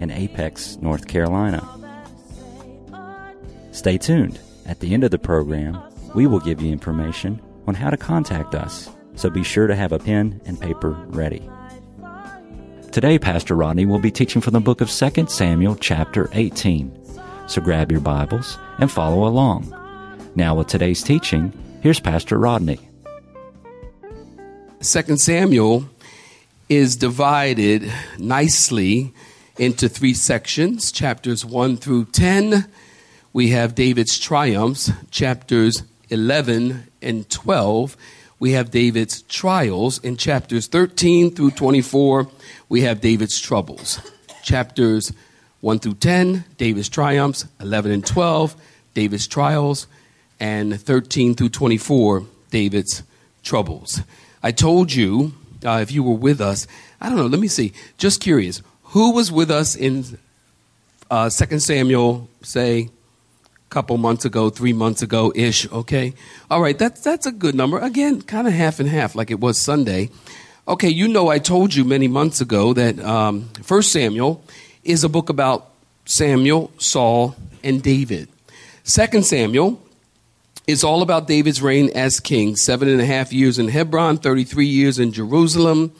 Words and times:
in 0.00 0.10
Apex, 0.10 0.78
North 0.80 1.06
Carolina. 1.06 1.66
Stay 3.70 3.98
tuned. 3.98 4.40
At 4.66 4.80
the 4.80 4.92
end 4.94 5.04
of 5.04 5.10
the 5.10 5.18
program, 5.18 5.80
we 6.14 6.26
will 6.26 6.40
give 6.40 6.60
you 6.60 6.72
information 6.72 7.40
on 7.68 7.74
how 7.74 7.90
to 7.90 7.96
contact 7.96 8.54
us, 8.54 8.90
so 9.14 9.30
be 9.30 9.44
sure 9.44 9.66
to 9.66 9.76
have 9.76 9.92
a 9.92 9.98
pen 9.98 10.40
and 10.46 10.60
paper 10.60 10.90
ready. 11.08 11.48
Today, 12.90 13.18
Pastor 13.18 13.54
Rodney 13.54 13.86
will 13.86 14.00
be 14.00 14.10
teaching 14.10 14.42
from 14.42 14.54
the 14.54 14.60
book 14.60 14.80
of 14.80 14.90
2 14.90 15.26
Samuel, 15.28 15.76
chapter 15.76 16.28
18. 16.32 16.92
So 17.46 17.60
grab 17.60 17.92
your 17.92 18.00
Bibles 18.00 18.58
and 18.78 18.90
follow 18.90 19.28
along. 19.28 19.72
Now, 20.34 20.56
with 20.56 20.66
today's 20.66 21.02
teaching, 21.02 21.52
here's 21.82 22.00
Pastor 22.00 22.38
Rodney. 22.38 22.80
2 24.82 25.16
Samuel 25.18 25.84
is 26.68 26.96
divided 26.96 27.92
nicely 28.18 29.12
into 29.58 29.88
three 29.88 30.14
sections 30.14 30.92
chapters 30.92 31.44
1 31.44 31.76
through 31.76 32.06
10. 32.06 32.66
We 33.32 33.48
have 33.50 33.74
David's 33.74 34.18
triumphs, 34.18 34.90
chapters 35.10 35.82
11 36.08 36.88
and 37.02 37.28
12. 37.28 37.96
We 38.38 38.52
have 38.52 38.70
David's 38.70 39.22
trials. 39.22 39.98
In 40.02 40.16
chapters 40.16 40.66
13 40.66 41.34
through 41.34 41.52
24, 41.52 42.28
we 42.68 42.82
have 42.82 43.00
David's 43.00 43.40
troubles. 43.40 44.00
Chapters 44.42 45.12
1 45.60 45.78
through 45.78 45.94
10, 45.94 46.44
David's 46.56 46.88
triumphs, 46.88 47.46
11 47.60 47.92
and 47.92 48.06
12, 48.06 48.56
David's 48.94 49.26
trials, 49.26 49.86
and 50.40 50.80
13 50.80 51.34
through 51.34 51.50
24, 51.50 52.24
David's 52.50 53.02
troubles. 53.42 54.00
I 54.42 54.52
told 54.52 54.92
you, 54.92 55.32
uh, 55.64 55.80
if 55.82 55.92
you 55.92 56.02
were 56.02 56.14
with 56.14 56.40
us, 56.40 56.66
I 57.00 57.08
don't 57.08 57.18
know, 57.18 57.26
let 57.26 57.40
me 57.40 57.48
see, 57.48 57.74
just 57.98 58.20
curious, 58.20 58.62
who 58.90 59.12
was 59.12 59.30
with 59.30 59.50
us 59.50 59.76
in 59.76 60.04
uh, 61.10 61.30
2 61.30 61.58
Samuel, 61.58 62.28
say, 62.42 62.82
a 62.82 63.70
couple 63.70 63.96
months 63.98 64.24
ago, 64.24 64.50
three 64.50 64.72
months 64.72 65.02
ago 65.02 65.32
ish, 65.34 65.70
okay? 65.70 66.14
All 66.50 66.60
right, 66.60 66.78
that's, 66.78 67.00
that's 67.00 67.26
a 67.26 67.32
good 67.32 67.54
number. 67.54 67.78
Again, 67.78 68.22
kind 68.22 68.46
of 68.46 68.52
half 68.52 68.80
and 68.80 68.88
half, 68.88 69.14
like 69.14 69.30
it 69.30 69.40
was 69.40 69.58
Sunday. 69.58 70.10
Okay, 70.66 70.88
you 70.88 71.08
know, 71.08 71.28
I 71.28 71.38
told 71.38 71.74
you 71.74 71.84
many 71.84 72.08
months 72.08 72.40
ago 72.40 72.72
that 72.74 72.98
um, 73.00 73.48
1 73.66 73.82
Samuel 73.82 74.44
is 74.82 75.04
a 75.04 75.08
book 75.08 75.28
about 75.28 75.70
Samuel, 76.04 76.72
Saul, 76.78 77.36
and 77.62 77.82
David. 77.82 78.28
2 78.84 79.22
Samuel 79.22 79.80
is 80.66 80.82
all 80.82 81.02
about 81.02 81.28
David's 81.28 81.62
reign 81.62 81.90
as 81.94 82.18
king 82.18 82.56
seven 82.56 82.88
and 82.88 83.00
a 83.00 83.06
half 83.06 83.32
years 83.32 83.58
in 83.58 83.68
Hebron, 83.68 84.18
33 84.18 84.66
years 84.66 84.98
in 84.98 85.12
Jerusalem. 85.12 85.92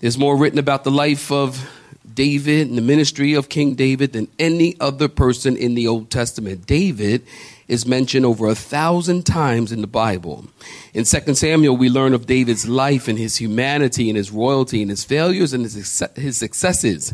There's 0.00 0.18
more 0.18 0.36
written 0.36 0.58
about 0.58 0.84
the 0.84 0.90
life 0.90 1.32
of 1.32 1.66
David 2.14 2.68
and 2.68 2.78
the 2.78 2.82
ministry 2.82 3.34
of 3.34 3.48
King 3.48 3.74
David 3.74 4.12
than 4.12 4.28
any 4.38 4.76
other 4.80 5.08
person 5.08 5.56
in 5.56 5.74
the 5.74 5.86
Old 5.86 6.10
Testament. 6.10 6.66
David 6.66 7.26
is 7.68 7.86
mentioned 7.86 8.24
over 8.24 8.46
a 8.46 8.54
thousand 8.54 9.26
times 9.26 9.72
in 9.72 9.80
the 9.80 9.86
Bible. 9.86 10.46
In 10.94 11.04
2 11.04 11.34
Samuel, 11.34 11.76
we 11.76 11.88
learn 11.88 12.14
of 12.14 12.26
David's 12.26 12.68
life 12.68 13.08
and 13.08 13.18
his 13.18 13.36
humanity 13.36 14.08
and 14.08 14.16
his 14.16 14.30
royalty 14.30 14.82
and 14.82 14.90
his 14.90 15.04
failures 15.04 15.52
and 15.52 15.64
his, 15.64 16.02
his 16.14 16.38
successes. 16.38 17.12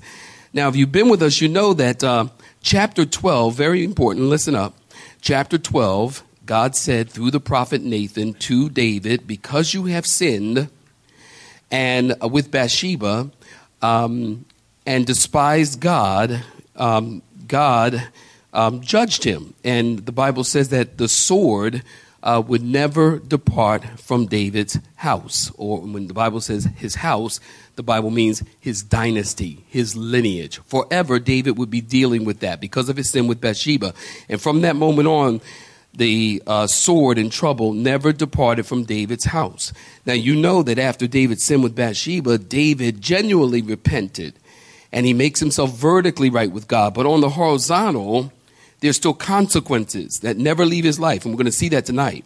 Now, 0.52 0.68
if 0.68 0.76
you've 0.76 0.92
been 0.92 1.08
with 1.08 1.22
us, 1.22 1.40
you 1.40 1.48
know 1.48 1.72
that 1.74 2.04
uh, 2.04 2.26
chapter 2.60 3.06
12, 3.06 3.54
very 3.54 3.82
important, 3.82 4.26
listen 4.26 4.54
up. 4.54 4.74
Chapter 5.22 5.56
12, 5.56 6.22
God 6.44 6.76
said 6.76 7.08
through 7.08 7.30
the 7.30 7.40
prophet 7.40 7.82
Nathan 7.82 8.34
to 8.34 8.68
David, 8.68 9.26
Because 9.26 9.72
you 9.72 9.86
have 9.86 10.06
sinned, 10.06 10.68
and 11.70 12.14
uh, 12.22 12.28
with 12.28 12.50
Bathsheba, 12.50 13.30
um, 13.80 14.44
and 14.86 15.06
despised 15.06 15.80
God, 15.80 16.42
um, 16.76 17.22
God 17.46 18.08
um, 18.52 18.80
judged 18.80 19.24
him. 19.24 19.54
And 19.64 20.04
the 20.04 20.12
Bible 20.12 20.44
says 20.44 20.70
that 20.70 20.98
the 20.98 21.08
sword 21.08 21.82
uh, 22.22 22.42
would 22.46 22.62
never 22.62 23.18
depart 23.18 23.84
from 23.98 24.26
David's 24.26 24.78
house. 24.96 25.50
Or 25.56 25.80
when 25.80 26.06
the 26.06 26.14
Bible 26.14 26.40
says 26.40 26.64
his 26.76 26.96
house, 26.96 27.40
the 27.76 27.82
Bible 27.82 28.10
means 28.10 28.42
his 28.60 28.82
dynasty, 28.82 29.64
his 29.68 29.96
lineage. 29.96 30.58
Forever, 30.66 31.18
David 31.18 31.58
would 31.58 31.70
be 31.70 31.80
dealing 31.80 32.24
with 32.24 32.40
that 32.40 32.60
because 32.60 32.88
of 32.88 32.96
his 32.96 33.10
sin 33.10 33.26
with 33.26 33.40
Bathsheba. 33.40 33.94
And 34.28 34.40
from 34.40 34.60
that 34.60 34.76
moment 34.76 35.08
on, 35.08 35.40
the 35.94 36.42
uh, 36.46 36.66
sword 36.66 37.18
and 37.18 37.30
trouble 37.30 37.72
never 37.72 38.12
departed 38.12 38.66
from 38.66 38.84
David's 38.84 39.26
house. 39.26 39.72
Now, 40.06 40.14
you 40.14 40.34
know 40.34 40.62
that 40.62 40.78
after 40.78 41.06
David's 41.06 41.44
sin 41.44 41.60
with 41.60 41.74
Bathsheba, 41.74 42.38
David 42.38 43.00
genuinely 43.00 43.60
repented 43.60 44.34
and 44.92 45.06
he 45.06 45.14
makes 45.14 45.40
himself 45.40 45.74
vertically 45.74 46.30
right 46.30 46.50
with 46.50 46.68
God. 46.68 46.94
But 46.94 47.06
on 47.06 47.20
the 47.20 47.30
horizontal, 47.30 48.32
there's 48.80 48.96
still 48.96 49.14
consequences 49.14 50.20
that 50.20 50.36
never 50.36 50.66
leave 50.66 50.84
his 50.84 51.00
life. 51.00 51.24
And 51.24 51.32
we're 51.32 51.38
going 51.38 51.46
to 51.46 51.52
see 51.52 51.70
that 51.70 51.86
tonight. 51.86 52.24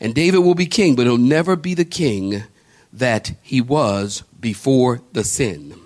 And 0.00 0.14
David 0.14 0.38
will 0.38 0.54
be 0.54 0.66
king, 0.66 0.94
but 0.94 1.06
he'll 1.06 1.18
never 1.18 1.56
be 1.56 1.74
the 1.74 1.84
king 1.84 2.44
that 2.92 3.32
he 3.42 3.60
was 3.60 4.22
before 4.40 5.02
the 5.12 5.24
sin. 5.24 5.78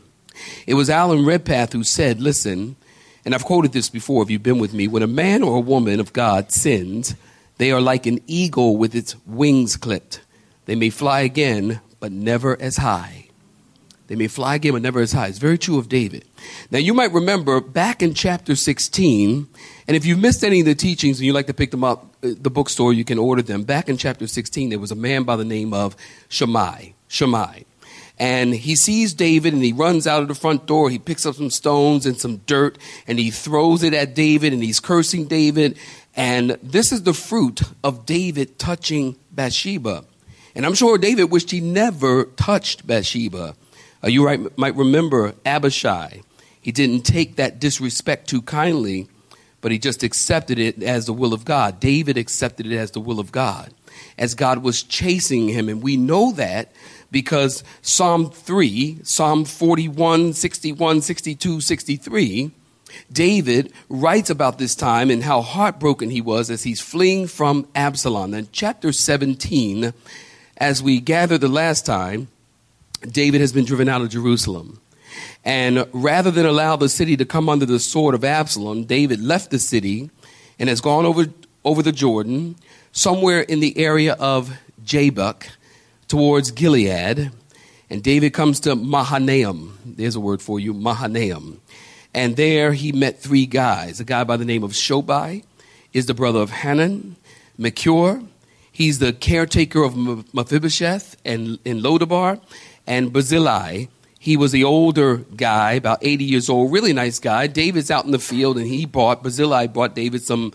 It 0.66 0.74
was 0.74 0.90
Alan 0.90 1.24
Redpath 1.24 1.72
who 1.72 1.82
said, 1.82 2.20
Listen, 2.20 2.76
and 3.24 3.34
I've 3.34 3.44
quoted 3.44 3.72
this 3.72 3.88
before 3.88 4.22
if 4.22 4.30
you've 4.30 4.42
been 4.42 4.58
with 4.58 4.74
me, 4.74 4.88
when 4.88 5.02
a 5.02 5.08
man 5.08 5.42
or 5.42 5.56
a 5.56 5.60
woman 5.60 5.98
of 5.98 6.12
God 6.12 6.52
sins, 6.52 7.14
they 7.58 7.72
are 7.72 7.80
like 7.80 8.06
an 8.06 8.20
eagle 8.26 8.76
with 8.76 8.94
its 8.94 9.16
wings 9.26 9.76
clipped. 9.76 10.20
They 10.66 10.74
may 10.74 10.90
fly 10.90 11.20
again, 11.20 11.80
but 12.00 12.12
never 12.12 12.60
as 12.60 12.76
high. 12.76 13.28
They 14.12 14.16
may 14.16 14.28
fly 14.28 14.56
again, 14.56 14.72
but 14.72 14.82
never 14.82 15.00
as 15.00 15.12
high. 15.12 15.28
It's 15.28 15.38
very 15.38 15.56
true 15.56 15.78
of 15.78 15.88
David. 15.88 16.26
Now, 16.70 16.80
you 16.80 16.92
might 16.92 17.12
remember 17.12 17.62
back 17.62 18.02
in 18.02 18.12
chapter 18.12 18.54
16, 18.54 19.48
and 19.88 19.96
if 19.96 20.04
you've 20.04 20.18
missed 20.18 20.44
any 20.44 20.60
of 20.60 20.66
the 20.66 20.74
teachings 20.74 21.18
and 21.18 21.24
you 21.24 21.32
like 21.32 21.46
to 21.46 21.54
pick 21.54 21.70
them 21.70 21.82
up, 21.82 22.14
uh, 22.22 22.32
the 22.38 22.50
bookstore, 22.50 22.92
you 22.92 23.06
can 23.06 23.16
order 23.16 23.40
them. 23.40 23.62
Back 23.62 23.88
in 23.88 23.96
chapter 23.96 24.26
16, 24.26 24.68
there 24.68 24.78
was 24.78 24.90
a 24.90 24.94
man 24.94 25.22
by 25.22 25.36
the 25.36 25.46
name 25.46 25.72
of 25.72 25.96
Shimei. 26.28 26.92
Shimei. 27.08 27.64
And 28.18 28.54
he 28.54 28.76
sees 28.76 29.14
David 29.14 29.54
and 29.54 29.64
he 29.64 29.72
runs 29.72 30.06
out 30.06 30.20
of 30.20 30.28
the 30.28 30.34
front 30.34 30.66
door. 30.66 30.90
He 30.90 30.98
picks 30.98 31.24
up 31.24 31.36
some 31.36 31.48
stones 31.48 32.04
and 32.04 32.20
some 32.20 32.42
dirt 32.44 32.76
and 33.06 33.18
he 33.18 33.30
throws 33.30 33.82
it 33.82 33.94
at 33.94 34.14
David 34.14 34.52
and 34.52 34.62
he's 34.62 34.78
cursing 34.78 35.24
David. 35.24 35.78
And 36.14 36.58
this 36.62 36.92
is 36.92 37.04
the 37.04 37.14
fruit 37.14 37.62
of 37.82 38.04
David 38.04 38.58
touching 38.58 39.16
Bathsheba. 39.30 40.04
And 40.54 40.66
I'm 40.66 40.74
sure 40.74 40.98
David 40.98 41.30
wished 41.30 41.50
he 41.50 41.62
never 41.62 42.24
touched 42.24 42.86
Bathsheba. 42.86 43.56
Uh, 44.02 44.08
you 44.08 44.50
might 44.56 44.74
remember 44.74 45.34
Abishai. 45.46 46.22
He 46.60 46.72
didn't 46.72 47.02
take 47.02 47.36
that 47.36 47.58
disrespect 47.58 48.28
too 48.28 48.42
kindly, 48.42 49.08
but 49.60 49.72
he 49.72 49.78
just 49.78 50.02
accepted 50.02 50.58
it 50.58 50.82
as 50.82 51.06
the 51.06 51.12
will 51.12 51.32
of 51.32 51.44
God. 51.44 51.80
David 51.80 52.16
accepted 52.16 52.66
it 52.66 52.76
as 52.76 52.92
the 52.92 53.00
will 53.00 53.20
of 53.20 53.32
God, 53.32 53.72
as 54.18 54.34
God 54.34 54.62
was 54.62 54.82
chasing 54.82 55.48
him. 55.48 55.68
And 55.68 55.82
we 55.82 55.96
know 55.96 56.32
that 56.32 56.72
because 57.10 57.62
Psalm 57.82 58.30
3, 58.30 59.00
Psalm 59.02 59.44
41, 59.44 60.32
61, 60.32 61.02
62, 61.02 61.60
63, 61.60 62.50
David 63.12 63.72
writes 63.88 64.30
about 64.30 64.58
this 64.58 64.74
time 64.74 65.10
and 65.10 65.22
how 65.22 65.42
heartbroken 65.42 66.10
he 66.10 66.20
was 66.20 66.50
as 66.50 66.62
he's 66.62 66.80
fleeing 66.80 67.26
from 67.26 67.66
Absalom. 67.74 68.34
In 68.34 68.48
chapter 68.52 68.92
17, 68.92 69.92
as 70.56 70.82
we 70.82 71.00
gathered 71.00 71.40
the 71.40 71.48
last 71.48 71.86
time, 71.86 72.28
David 73.10 73.40
has 73.40 73.52
been 73.52 73.64
driven 73.64 73.88
out 73.88 74.02
of 74.02 74.08
Jerusalem. 74.08 74.80
And 75.44 75.86
rather 75.92 76.30
than 76.30 76.46
allow 76.46 76.76
the 76.76 76.88
city 76.88 77.16
to 77.16 77.24
come 77.24 77.48
under 77.48 77.66
the 77.66 77.78
sword 77.78 78.14
of 78.14 78.24
Absalom, 78.24 78.84
David 78.84 79.20
left 79.20 79.50
the 79.50 79.58
city 79.58 80.10
and 80.58 80.68
has 80.68 80.80
gone 80.80 81.04
over, 81.04 81.26
over 81.64 81.82
the 81.82 81.92
Jordan, 81.92 82.56
somewhere 82.92 83.40
in 83.40 83.60
the 83.60 83.76
area 83.78 84.14
of 84.14 84.56
Jabbok, 84.84 85.48
towards 86.08 86.50
Gilead. 86.50 87.30
And 87.90 88.02
David 88.02 88.32
comes 88.32 88.60
to 88.60 88.76
Mahanaim. 88.76 89.78
There's 89.84 90.14
a 90.14 90.20
word 90.20 90.40
for 90.40 90.60
you, 90.60 90.72
Mahanaim. 90.72 91.60
And 92.14 92.36
there 92.36 92.72
he 92.72 92.92
met 92.92 93.18
three 93.18 93.46
guys. 93.46 94.00
A 94.00 94.04
guy 94.04 94.24
by 94.24 94.36
the 94.36 94.44
name 94.44 94.62
of 94.62 94.72
Shobai 94.72 95.44
is 95.92 96.06
the 96.06 96.14
brother 96.14 96.40
of 96.40 96.50
Hanan. 96.50 97.16
Machir, 97.58 98.22
he's 98.70 98.98
the 98.98 99.12
caretaker 99.12 99.82
of 99.82 99.94
Mephibosheth 99.94 101.16
and 101.24 101.58
in 101.64 101.80
Lodabar 101.80 102.40
and 102.86 103.12
Barzillai, 103.12 103.86
He 104.18 104.36
was 104.36 104.52
the 104.52 104.62
older 104.62 105.16
guy, 105.16 105.72
about 105.72 105.98
80 106.02 106.24
years 106.24 106.48
old, 106.48 106.72
really 106.72 106.92
nice 106.92 107.18
guy. 107.18 107.48
David's 107.48 107.90
out 107.90 108.04
in 108.04 108.12
the 108.12 108.20
field 108.20 108.56
and 108.56 108.66
he 108.66 108.86
bought, 108.86 109.22
Barzillai 109.24 109.66
bought 109.66 109.96
David 109.96 110.22
some 110.22 110.52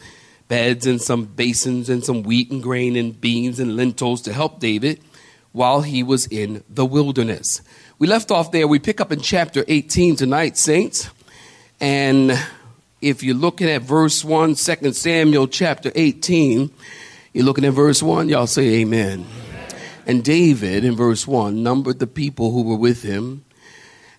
beds 0.47 0.87
and 0.87 1.01
some 1.01 1.25
basins 1.25 1.89
and 1.89 2.01
some 2.01 2.23
wheat 2.23 2.49
and 2.49 2.63
grain 2.63 2.95
and 2.95 3.19
beans 3.19 3.59
and 3.59 3.75
lentils 3.75 4.21
to 4.21 4.31
help 4.31 4.61
David 4.61 5.01
while 5.51 5.81
he 5.81 6.01
was 6.01 6.27
in 6.27 6.63
the 6.69 6.85
wilderness. 6.85 7.61
We 7.99 8.07
left 8.07 8.31
off 8.31 8.51
there. 8.51 8.67
We 8.67 8.79
pick 8.79 9.01
up 9.01 9.11
in 9.11 9.19
chapter 9.19 9.65
18 9.67 10.15
tonight, 10.15 10.55
saints. 10.55 11.09
And 11.81 12.39
if 13.01 13.23
you're 13.23 13.35
looking 13.35 13.69
at 13.69 13.81
verse 13.81 14.23
1, 14.23 14.55
2 14.55 14.93
Samuel 14.93 15.47
chapter 15.47 15.91
18, 15.93 16.71
you're 17.33 17.43
looking 17.43 17.65
at 17.65 17.73
verse 17.73 18.01
1, 18.01 18.29
y'all 18.29 18.47
say 18.47 18.81
amen. 18.81 19.25
And 20.07 20.23
David, 20.23 20.85
in 20.85 20.95
verse 20.95 21.27
1, 21.27 21.61
numbered 21.61 21.99
the 21.99 22.07
people 22.07 22.51
who 22.51 22.63
were 22.63 22.77
with 22.77 23.03
him 23.03 23.43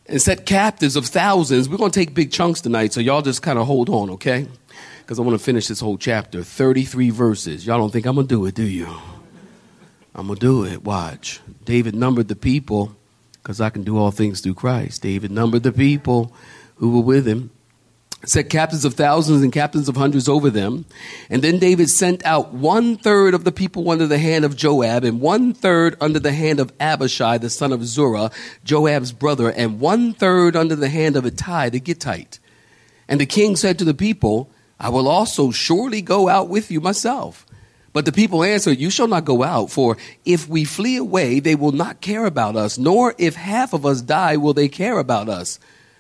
and 0.05 0.21
set 0.21 0.45
captives 0.45 0.97
of 0.97 1.07
thousands. 1.07 1.67
We're 1.67 1.79
going 1.79 1.91
to 1.91 1.99
take 1.99 2.13
big 2.13 2.31
chunks 2.31 2.61
tonight, 2.61 2.93
so 2.93 3.01
y'all 3.01 3.23
just 3.23 3.41
kind 3.41 3.59
of 3.59 3.67
hold 3.67 3.89
on, 3.89 4.11
okay? 4.11 4.47
Because 5.01 5.19
I 5.19 5.23
want 5.23 5.39
to 5.39 5.43
finish 5.43 5.67
this 5.67 5.81
whole 5.81 5.97
chapter. 5.97 6.43
33 6.43 7.09
verses. 7.09 7.67
Y'all 7.67 7.79
don't 7.79 7.91
think 7.91 8.05
I'm 8.05 8.17
going 8.17 8.29
to 8.29 8.35
do 8.35 8.45
it, 8.45 8.55
do 8.55 8.65
you? 8.65 8.87
I'm 10.15 10.27
going 10.27 10.39
to 10.39 10.47
do 10.47 10.65
it. 10.67 10.85
Watch. 10.85 11.41
David 11.65 11.95
numbered 11.95 12.29
the 12.29 12.37
people 12.37 12.95
because 13.43 13.59
I 13.59 13.71
can 13.71 13.83
do 13.83 13.97
all 13.97 14.11
things 14.11 14.43
through 14.43 14.55
Christ. 14.55 15.01
David 15.01 15.31
numbered 15.31 15.63
the 15.63 15.73
people 15.73 16.35
who 16.77 16.91
were 16.91 17.03
with 17.03 17.27
him 17.27 17.51
set 18.25 18.51
captains 18.51 18.85
of 18.85 18.95
thousands 18.95 19.43
and 19.43 19.53
captains 19.53 19.89
of 19.89 19.97
hundreds 19.97 20.29
over 20.29 20.51
them. 20.51 20.85
And 21.31 21.43
then 21.43 21.59
David 21.59 21.89
sent 21.89 22.25
out 22.25 22.53
one 22.53 22.97
third 22.97 23.35
of 23.35 23.45
the 23.45 23.53
people 23.53 23.91
under 23.91 24.07
the 24.07 24.19
hand 24.19 24.45
of 24.45 24.57
Joab, 24.57 25.05
and 25.05 25.21
one 25.21 25.55
third 25.55 25.97
under 26.01 26.19
the 26.19 26.33
hand 26.33 26.61
of 26.61 26.73
Abishai, 26.81 27.39
the 27.39 27.51
son 27.51 27.73
of 27.73 27.85
Zerah, 27.85 28.31
Joab's 28.65 29.13
brother, 29.13 29.51
and 29.51 29.81
one 29.81 30.13
third 30.13 30.57
under 30.57 30.75
the 30.75 30.89
hand 30.89 31.17
of 31.17 31.25
Ittai 31.25 31.71
the 31.71 31.81
Gittite. 31.81 32.39
And 33.09 33.21
the 33.21 33.27
king 33.27 33.57
said 33.57 33.79
to 33.79 33.85
the 33.85 33.95
people, 33.95 34.51
I 34.81 34.91
will 34.91 35.09
also 35.09 35.51
surely 35.51 36.03
go 36.03 36.29
out 36.29 36.49
with 36.49 36.71
you 36.71 36.81
myself. 36.81 37.47
But 37.93 38.05
the 38.05 38.13
people 38.13 38.45
answered, 38.45 38.79
You 38.79 38.91
shall 38.91 39.09
not 39.09 39.25
go 39.25 39.43
out, 39.43 39.71
for 39.71 39.97
if 40.25 40.49
we 40.49 40.65
flee 40.65 40.97
away, 40.97 41.41
they 41.41 41.55
will 41.55 41.73
not 41.73 42.01
care 42.01 42.27
about 42.27 42.55
us, 42.55 42.79
nor 42.79 43.15
if 43.19 43.35
half 43.35 43.73
of 43.73 43.87
us 43.87 44.03
die, 44.03 44.37
will 44.37 44.55
they 44.55 44.69
care 44.69 44.99
about 44.99 45.29
us. 45.29 45.59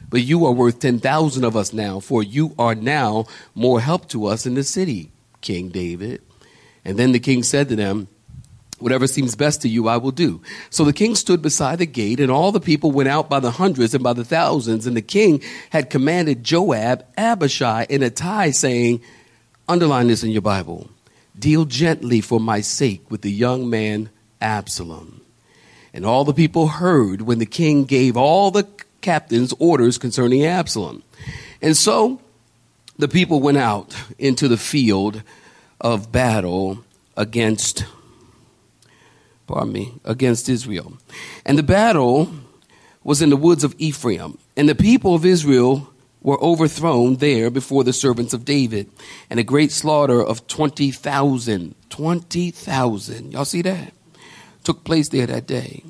But 0.08 0.22
you 0.22 0.46
are 0.46 0.52
worth 0.52 0.80
10,000 0.80 1.44
of 1.44 1.56
us 1.56 1.72
now, 1.72 2.00
for 2.00 2.22
you 2.22 2.54
are 2.58 2.74
now 2.74 3.26
more 3.54 3.80
help 3.80 4.08
to 4.10 4.26
us 4.26 4.46
in 4.46 4.54
the 4.54 4.64
city, 4.64 5.10
King 5.40 5.68
David. 5.68 6.22
And 6.84 6.98
then 6.98 7.12
the 7.12 7.20
king 7.20 7.42
said 7.42 7.68
to 7.68 7.76
them, 7.76 8.08
Whatever 8.78 9.08
seems 9.08 9.34
best 9.34 9.62
to 9.62 9.68
you, 9.68 9.88
I 9.88 9.96
will 9.96 10.12
do. 10.12 10.40
So 10.70 10.84
the 10.84 10.92
king 10.92 11.16
stood 11.16 11.42
beside 11.42 11.80
the 11.80 11.86
gate, 11.86 12.20
and 12.20 12.30
all 12.30 12.52
the 12.52 12.60
people 12.60 12.92
went 12.92 13.08
out 13.08 13.28
by 13.28 13.40
the 13.40 13.50
hundreds 13.50 13.92
and 13.92 14.04
by 14.04 14.12
the 14.12 14.24
thousands. 14.24 14.86
And 14.86 14.96
the 14.96 15.02
king 15.02 15.42
had 15.70 15.90
commanded 15.90 16.44
Joab, 16.44 17.04
Abishai, 17.16 17.86
and 17.90 18.04
Ittai, 18.04 18.52
saying, 18.52 19.02
Underline 19.68 20.06
this 20.06 20.22
in 20.22 20.30
your 20.30 20.42
Bible. 20.42 20.88
Deal 21.36 21.64
gently 21.64 22.20
for 22.20 22.38
my 22.38 22.60
sake 22.60 23.10
with 23.10 23.22
the 23.22 23.32
young 23.32 23.68
man 23.68 24.10
Absalom. 24.40 25.22
And 25.92 26.06
all 26.06 26.24
the 26.24 26.32
people 26.32 26.68
heard 26.68 27.22
when 27.22 27.38
the 27.38 27.46
king 27.46 27.84
gave 27.84 28.16
all 28.16 28.50
the 28.52 28.66
captain's 29.00 29.52
orders 29.58 29.98
concerning 29.98 30.44
Absalom. 30.44 31.02
And 31.62 31.76
so 31.76 32.20
the 32.98 33.08
people 33.08 33.40
went 33.40 33.58
out 33.58 33.96
into 34.18 34.48
the 34.48 34.56
field 34.56 35.22
of 35.80 36.10
battle 36.10 36.84
against 37.16 37.84
pardon 39.48 39.72
me, 39.72 39.94
against 40.04 40.48
Israel. 40.48 40.92
And 41.44 41.58
the 41.58 41.64
battle 41.64 42.30
was 43.02 43.20
in 43.20 43.30
the 43.30 43.36
woods 43.36 43.64
of 43.64 43.74
Ephraim. 43.78 44.38
And 44.56 44.68
the 44.68 44.74
people 44.74 45.14
of 45.14 45.24
Israel 45.24 45.92
were 46.20 46.40
overthrown 46.40 47.16
there 47.16 47.50
before 47.50 47.82
the 47.82 47.92
servants 47.92 48.34
of 48.34 48.44
David. 48.44 48.90
And 49.30 49.40
a 49.40 49.44
great 49.44 49.72
slaughter 49.72 50.22
of 50.22 50.46
20,000, 50.46 51.74
20,000, 51.88 53.32
y'all 53.32 53.44
see 53.44 53.62
that? 53.62 53.92
Took 54.62 54.84
place 54.84 55.08
there 55.08 55.26
that 55.26 55.46
day. 55.46 55.82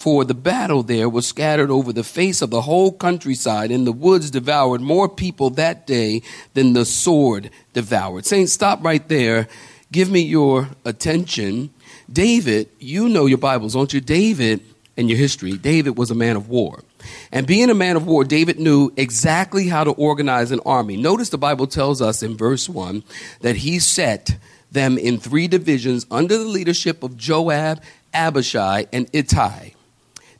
For 0.00 0.24
the 0.24 0.34
battle 0.34 0.82
there 0.82 1.08
was 1.08 1.26
scattered 1.26 1.70
over 1.70 1.92
the 1.92 2.02
face 2.02 2.42
of 2.42 2.50
the 2.50 2.62
whole 2.62 2.90
countryside, 2.90 3.70
and 3.70 3.86
the 3.86 3.92
woods 3.92 4.30
devoured 4.30 4.80
more 4.80 5.08
people 5.08 5.50
that 5.50 5.86
day 5.86 6.22
than 6.54 6.72
the 6.72 6.84
sword 6.84 7.50
devoured. 7.74 8.26
Saints, 8.26 8.52
stop 8.52 8.82
right 8.82 9.06
there. 9.08 9.46
Give 9.92 10.10
me 10.10 10.20
your 10.20 10.70
attention 10.84 11.70
David, 12.12 12.68
you 12.80 13.08
know 13.08 13.26
your 13.26 13.38
Bibles, 13.38 13.74
don't 13.74 13.92
you? 13.92 14.00
David 14.00 14.60
and 14.96 15.08
your 15.08 15.18
history, 15.18 15.52
David 15.52 15.96
was 15.96 16.10
a 16.10 16.14
man 16.14 16.36
of 16.36 16.48
war. 16.48 16.82
And 17.30 17.46
being 17.46 17.70
a 17.70 17.74
man 17.74 17.96
of 17.96 18.06
war, 18.06 18.24
David 18.24 18.58
knew 18.58 18.92
exactly 18.96 19.68
how 19.68 19.84
to 19.84 19.92
organize 19.92 20.50
an 20.50 20.60
army. 20.66 20.96
Notice 20.96 21.28
the 21.28 21.38
Bible 21.38 21.66
tells 21.66 22.02
us 22.02 22.22
in 22.22 22.36
verse 22.36 22.68
1 22.68 23.04
that 23.42 23.56
he 23.56 23.78
set 23.78 24.36
them 24.72 24.98
in 24.98 25.18
three 25.18 25.46
divisions 25.46 26.04
under 26.10 26.36
the 26.36 26.44
leadership 26.44 27.02
of 27.02 27.16
Joab, 27.16 27.80
Abishai, 28.12 28.86
and 28.92 29.08
Ittai. 29.12 29.74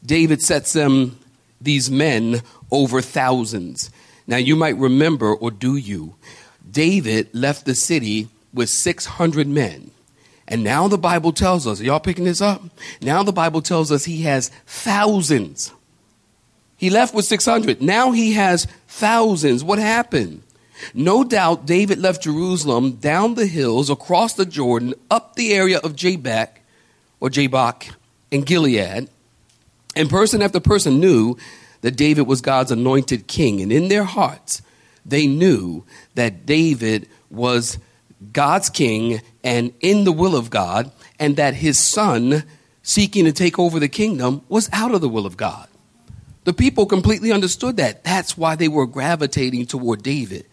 David 0.04 0.42
sets 0.42 0.72
them, 0.72 1.18
these 1.60 1.90
men, 1.90 2.42
over 2.70 3.00
thousands. 3.02 3.90
Now 4.26 4.36
you 4.36 4.56
might 4.56 4.76
remember, 4.76 5.34
or 5.34 5.50
do 5.50 5.76
you, 5.76 6.14
David 6.70 7.28
left 7.34 7.64
the 7.64 7.74
city 7.74 8.28
with 8.52 8.70
600 8.70 9.46
men. 9.46 9.90
And 10.48 10.64
now 10.64 10.88
the 10.88 10.98
Bible 10.98 11.32
tells 11.32 11.66
us, 11.66 11.80
y'all 11.80 12.00
picking 12.00 12.24
this 12.24 12.40
up? 12.40 12.62
Now 13.00 13.22
the 13.22 13.32
Bible 13.32 13.62
tells 13.62 13.92
us 13.92 14.04
he 14.04 14.22
has 14.22 14.50
thousands. 14.66 15.72
He 16.76 16.90
left 16.90 17.14
with 17.14 17.24
600. 17.26 17.80
Now 17.80 18.10
he 18.10 18.32
has 18.32 18.66
thousands. 18.88 19.62
What 19.62 19.78
happened? 19.78 20.42
No 20.94 21.24
doubt 21.24 21.66
David 21.66 21.98
left 21.98 22.22
Jerusalem 22.22 22.92
down 22.92 23.34
the 23.34 23.46
hills, 23.46 23.90
across 23.90 24.32
the 24.34 24.46
Jordan, 24.46 24.94
up 25.10 25.36
the 25.36 25.52
area 25.52 25.78
of 25.78 25.94
Jabbok 25.94 26.48
or 27.20 27.28
Jabbok 27.28 27.94
and 28.32 28.46
Gilead. 28.46 29.08
And 29.96 30.08
person 30.08 30.42
after 30.42 30.60
person 30.60 31.00
knew 31.00 31.36
that 31.80 31.96
David 31.96 32.26
was 32.26 32.40
God's 32.40 32.70
anointed 32.70 33.26
king. 33.26 33.60
And 33.60 33.72
in 33.72 33.88
their 33.88 34.04
hearts, 34.04 34.62
they 35.04 35.26
knew 35.26 35.84
that 36.14 36.46
David 36.46 37.08
was 37.30 37.78
God's 38.32 38.68
king 38.68 39.20
and 39.42 39.72
in 39.80 40.04
the 40.04 40.12
will 40.12 40.36
of 40.36 40.50
God, 40.50 40.92
and 41.18 41.36
that 41.36 41.54
his 41.54 41.78
son 41.78 42.44
seeking 42.82 43.24
to 43.24 43.32
take 43.32 43.58
over 43.58 43.78
the 43.78 43.88
kingdom 43.88 44.42
was 44.48 44.68
out 44.72 44.94
of 44.94 45.00
the 45.00 45.08
will 45.08 45.26
of 45.26 45.36
God. 45.36 45.66
The 46.44 46.52
people 46.52 46.86
completely 46.86 47.32
understood 47.32 47.76
that. 47.78 48.04
That's 48.04 48.36
why 48.36 48.56
they 48.56 48.68
were 48.68 48.86
gravitating 48.86 49.66
toward 49.66 50.02
David, 50.02 50.46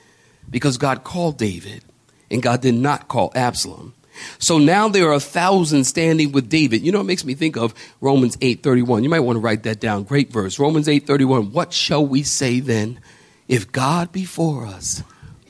because 0.49 0.77
God 0.77 1.03
called 1.03 1.37
David, 1.37 1.83
and 2.31 2.41
God 2.41 2.61
did 2.61 2.75
not 2.75 3.07
call 3.07 3.31
Absalom. 3.35 3.93
So 4.39 4.57
now 4.57 4.87
there 4.87 5.09
are 5.09 5.13
a 5.13 5.19
thousand 5.19 5.85
standing 5.85 6.31
with 6.31 6.49
David. 6.49 6.81
You 6.81 6.91
know, 6.91 7.01
it 7.01 7.05
makes 7.05 7.25
me 7.25 7.33
think 7.33 7.57
of 7.57 7.73
Romans 8.01 8.37
8:31. 8.37 9.03
You 9.03 9.09
might 9.09 9.21
want 9.21 9.37
to 9.37 9.41
write 9.41 9.63
that 9.63 9.79
down. 9.79 10.03
Great 10.03 10.31
verse. 10.31 10.59
Romans 10.59 10.87
8:31. 10.87 11.51
What 11.51 11.73
shall 11.73 12.05
we 12.05 12.23
say 12.23 12.59
then? 12.59 12.99
If 13.47 13.71
God 13.71 14.11
be 14.11 14.25
for 14.25 14.65
us, 14.65 15.03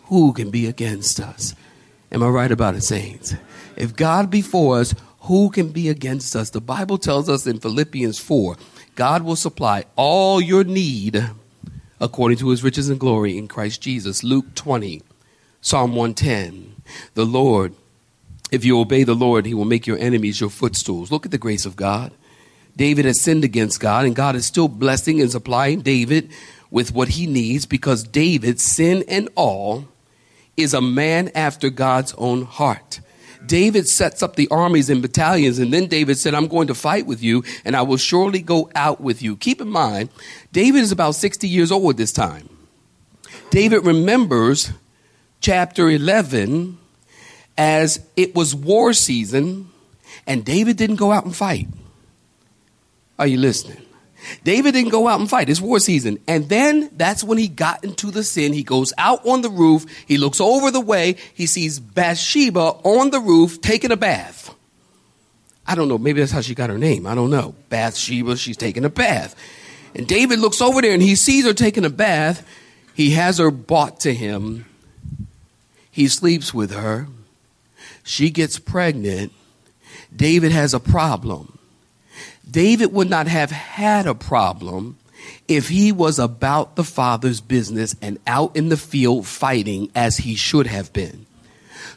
who 0.05 0.33
can 0.33 0.51
be 0.51 0.67
against 0.67 1.19
us? 1.19 1.55
Am 2.11 2.23
I 2.23 2.27
right 2.27 2.51
about 2.51 2.75
it, 2.75 2.83
saints? 2.83 3.35
If 3.75 3.95
God 3.95 4.29
be 4.29 4.41
for 4.41 4.79
us, 4.79 4.93
who 5.21 5.49
can 5.49 5.69
be 5.69 5.89
against 5.89 6.35
us? 6.35 6.49
The 6.51 6.61
Bible 6.61 6.97
tells 6.97 7.27
us 7.27 7.45
in 7.45 7.59
Philippians 7.59 8.19
4 8.19 8.55
God 8.95 9.23
will 9.23 9.35
supply 9.35 9.85
all 9.95 10.41
your 10.41 10.63
need 10.63 11.29
according 11.99 12.37
to 12.39 12.49
his 12.49 12.63
riches 12.63 12.89
and 12.89 12.99
glory 12.99 13.37
in 13.37 13.47
Christ 13.47 13.81
Jesus. 13.81 14.23
Luke 14.23 14.55
20, 14.55 15.03
Psalm 15.61 15.91
110. 15.95 16.75
The 17.13 17.25
Lord, 17.25 17.75
if 18.51 18.63
you 18.63 18.79
obey 18.79 19.03
the 19.03 19.15
Lord, 19.15 19.45
he 19.45 19.53
will 19.53 19.65
make 19.65 19.87
your 19.87 19.97
enemies 19.97 20.39
your 20.39 20.49
footstools. 20.49 21.11
Look 21.11 21.25
at 21.25 21.31
the 21.31 21.37
grace 21.37 21.65
of 21.65 21.75
God. 21.75 22.11
David 22.75 23.05
has 23.05 23.19
sinned 23.19 23.43
against 23.43 23.79
God, 23.79 24.05
and 24.05 24.15
God 24.15 24.35
is 24.35 24.45
still 24.45 24.67
blessing 24.67 25.19
and 25.19 25.31
supplying 25.31 25.81
David 25.81 26.31
with 26.69 26.93
what 26.93 27.09
he 27.09 27.25
needs 27.25 27.65
because 27.65 28.03
David, 28.03 28.59
sin 28.59 29.03
and 29.07 29.29
all, 29.35 29.87
is 30.55 30.73
a 30.73 30.81
man 30.81 31.29
after 31.33 31.69
God's 31.69 32.13
own 32.17 32.43
heart. 32.43 32.99
David 33.45 33.87
sets 33.87 34.21
up 34.21 34.35
the 34.35 34.47
armies 34.49 34.89
and 34.89 35.01
battalions, 35.01 35.59
and 35.59 35.73
then 35.73 35.87
David 35.87 36.17
said, 36.17 36.33
I'm 36.33 36.47
going 36.47 36.67
to 36.67 36.75
fight 36.75 37.05
with 37.05 37.23
you, 37.23 37.43
and 37.65 37.75
I 37.75 37.81
will 37.81 37.97
surely 37.97 38.41
go 38.41 38.69
out 38.75 39.01
with 39.01 39.21
you. 39.21 39.37
Keep 39.37 39.61
in 39.61 39.69
mind, 39.69 40.09
David 40.51 40.81
is 40.81 40.91
about 40.91 41.15
60 41.15 41.47
years 41.47 41.71
old 41.71 41.91
at 41.91 41.97
this 41.97 42.11
time. 42.11 42.49
David 43.49 43.85
remembers 43.85 44.71
chapter 45.39 45.89
11 45.89 46.77
as 47.57 48.05
it 48.15 48.35
was 48.35 48.53
war 48.53 48.93
season, 48.93 49.69
and 50.25 50.45
David 50.45 50.77
didn't 50.77 50.97
go 50.97 51.11
out 51.11 51.25
and 51.25 51.35
fight. 51.35 51.67
Are 53.19 53.27
you 53.27 53.37
listening? 53.37 53.81
David 54.43 54.73
didn't 54.73 54.91
go 54.91 55.07
out 55.07 55.19
and 55.19 55.29
fight. 55.29 55.49
It's 55.49 55.61
war 55.61 55.79
season. 55.79 56.19
And 56.27 56.49
then 56.49 56.89
that's 56.93 57.23
when 57.23 57.37
he 57.37 57.47
got 57.47 57.83
into 57.83 58.11
the 58.11 58.23
sin. 58.23 58.53
He 58.53 58.63
goes 58.63 58.93
out 58.97 59.25
on 59.25 59.41
the 59.41 59.49
roof. 59.49 59.85
He 60.07 60.17
looks 60.17 60.41
over 60.41 60.71
the 60.71 60.81
way. 60.81 61.15
He 61.33 61.45
sees 61.45 61.79
Bathsheba 61.79 62.59
on 62.83 63.11
the 63.11 63.19
roof 63.19 63.61
taking 63.61 63.91
a 63.91 63.97
bath. 63.97 64.53
I 65.65 65.75
don't 65.75 65.87
know. 65.87 65.97
Maybe 65.97 66.19
that's 66.19 66.31
how 66.31 66.41
she 66.41 66.55
got 66.55 66.69
her 66.69 66.77
name. 66.77 67.05
I 67.05 67.15
don't 67.15 67.29
know. 67.29 67.55
Bathsheba, 67.69 68.37
she's 68.37 68.57
taking 68.57 68.85
a 68.85 68.89
bath. 68.89 69.35
And 69.95 70.07
David 70.07 70.39
looks 70.39 70.61
over 70.61 70.81
there 70.81 70.93
and 70.93 71.01
he 71.01 71.15
sees 71.15 71.45
her 71.45 71.53
taking 71.53 71.85
a 71.85 71.89
bath. 71.89 72.45
He 72.93 73.11
has 73.11 73.37
her 73.37 73.51
brought 73.51 74.01
to 74.01 74.13
him. 74.13 74.65
He 75.91 76.07
sleeps 76.07 76.53
with 76.53 76.71
her. 76.71 77.07
She 78.07 78.29
gets 78.29 78.57
pregnant. 78.57 79.33
David 80.15 80.53
has 80.53 80.73
a 80.73 80.79
problem. 80.79 81.59
David 82.49 82.93
would 82.93 83.09
not 83.09 83.27
have 83.27 83.51
had 83.51 84.07
a 84.07 84.15
problem 84.15 84.97
if 85.49 85.67
he 85.67 85.91
was 85.91 86.17
about 86.17 86.77
the 86.77 86.85
Father's 86.85 87.41
business 87.41 87.97
and 88.01 88.17
out 88.25 88.55
in 88.55 88.69
the 88.69 88.77
field 88.77 89.27
fighting 89.27 89.91
as 89.93 90.15
he 90.15 90.35
should 90.35 90.67
have 90.67 90.93
been. 90.93 91.25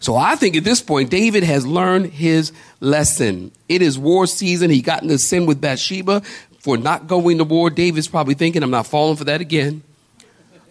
So 0.00 0.16
I 0.16 0.34
think 0.34 0.56
at 0.56 0.64
this 0.64 0.82
point, 0.82 1.10
David 1.10 1.44
has 1.44 1.64
learned 1.64 2.06
his 2.06 2.50
lesson. 2.80 3.52
It 3.68 3.80
is 3.80 3.96
war 3.96 4.26
season. 4.26 4.68
He 4.68 4.82
got 4.82 5.04
into 5.04 5.16
sin 5.16 5.46
with 5.46 5.60
Bathsheba 5.60 6.22
for 6.58 6.76
not 6.76 7.06
going 7.06 7.38
to 7.38 7.44
war. 7.44 7.70
David's 7.70 8.08
probably 8.08 8.34
thinking, 8.34 8.64
I'm 8.64 8.70
not 8.72 8.88
falling 8.88 9.16
for 9.16 9.24
that 9.24 9.40
again. 9.40 9.84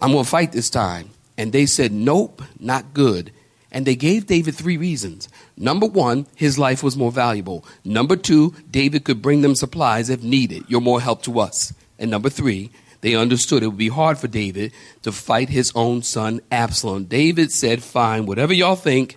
I'm 0.02 0.12
going 0.12 0.24
to 0.24 0.30
fight 0.30 0.52
this 0.52 0.68
time. 0.68 1.08
And 1.38 1.50
they 1.50 1.64
said, 1.64 1.92
Nope, 1.92 2.42
not 2.58 2.92
good. 2.92 3.32
And 3.72 3.86
they 3.86 3.94
gave 3.94 4.26
David 4.26 4.54
three 4.54 4.76
reasons. 4.76 5.28
Number 5.56 5.86
one, 5.86 6.26
his 6.34 6.58
life 6.58 6.82
was 6.82 6.96
more 6.96 7.12
valuable. 7.12 7.64
Number 7.84 8.16
two, 8.16 8.54
David 8.70 9.04
could 9.04 9.22
bring 9.22 9.42
them 9.42 9.54
supplies 9.54 10.10
if 10.10 10.22
needed. 10.22 10.64
You're 10.68 10.80
more 10.80 11.00
help 11.00 11.22
to 11.22 11.38
us. 11.38 11.72
And 11.98 12.10
number 12.10 12.30
three, 12.30 12.70
they 13.00 13.14
understood 13.14 13.62
it 13.62 13.68
would 13.68 13.76
be 13.76 13.88
hard 13.88 14.18
for 14.18 14.28
David 14.28 14.72
to 15.02 15.12
fight 15.12 15.48
his 15.48 15.72
own 15.74 16.02
son 16.02 16.40
Absalom. 16.50 17.04
David 17.04 17.52
said, 17.52 17.82
Fine, 17.82 18.26
whatever 18.26 18.52
y'all 18.52 18.76
think. 18.76 19.16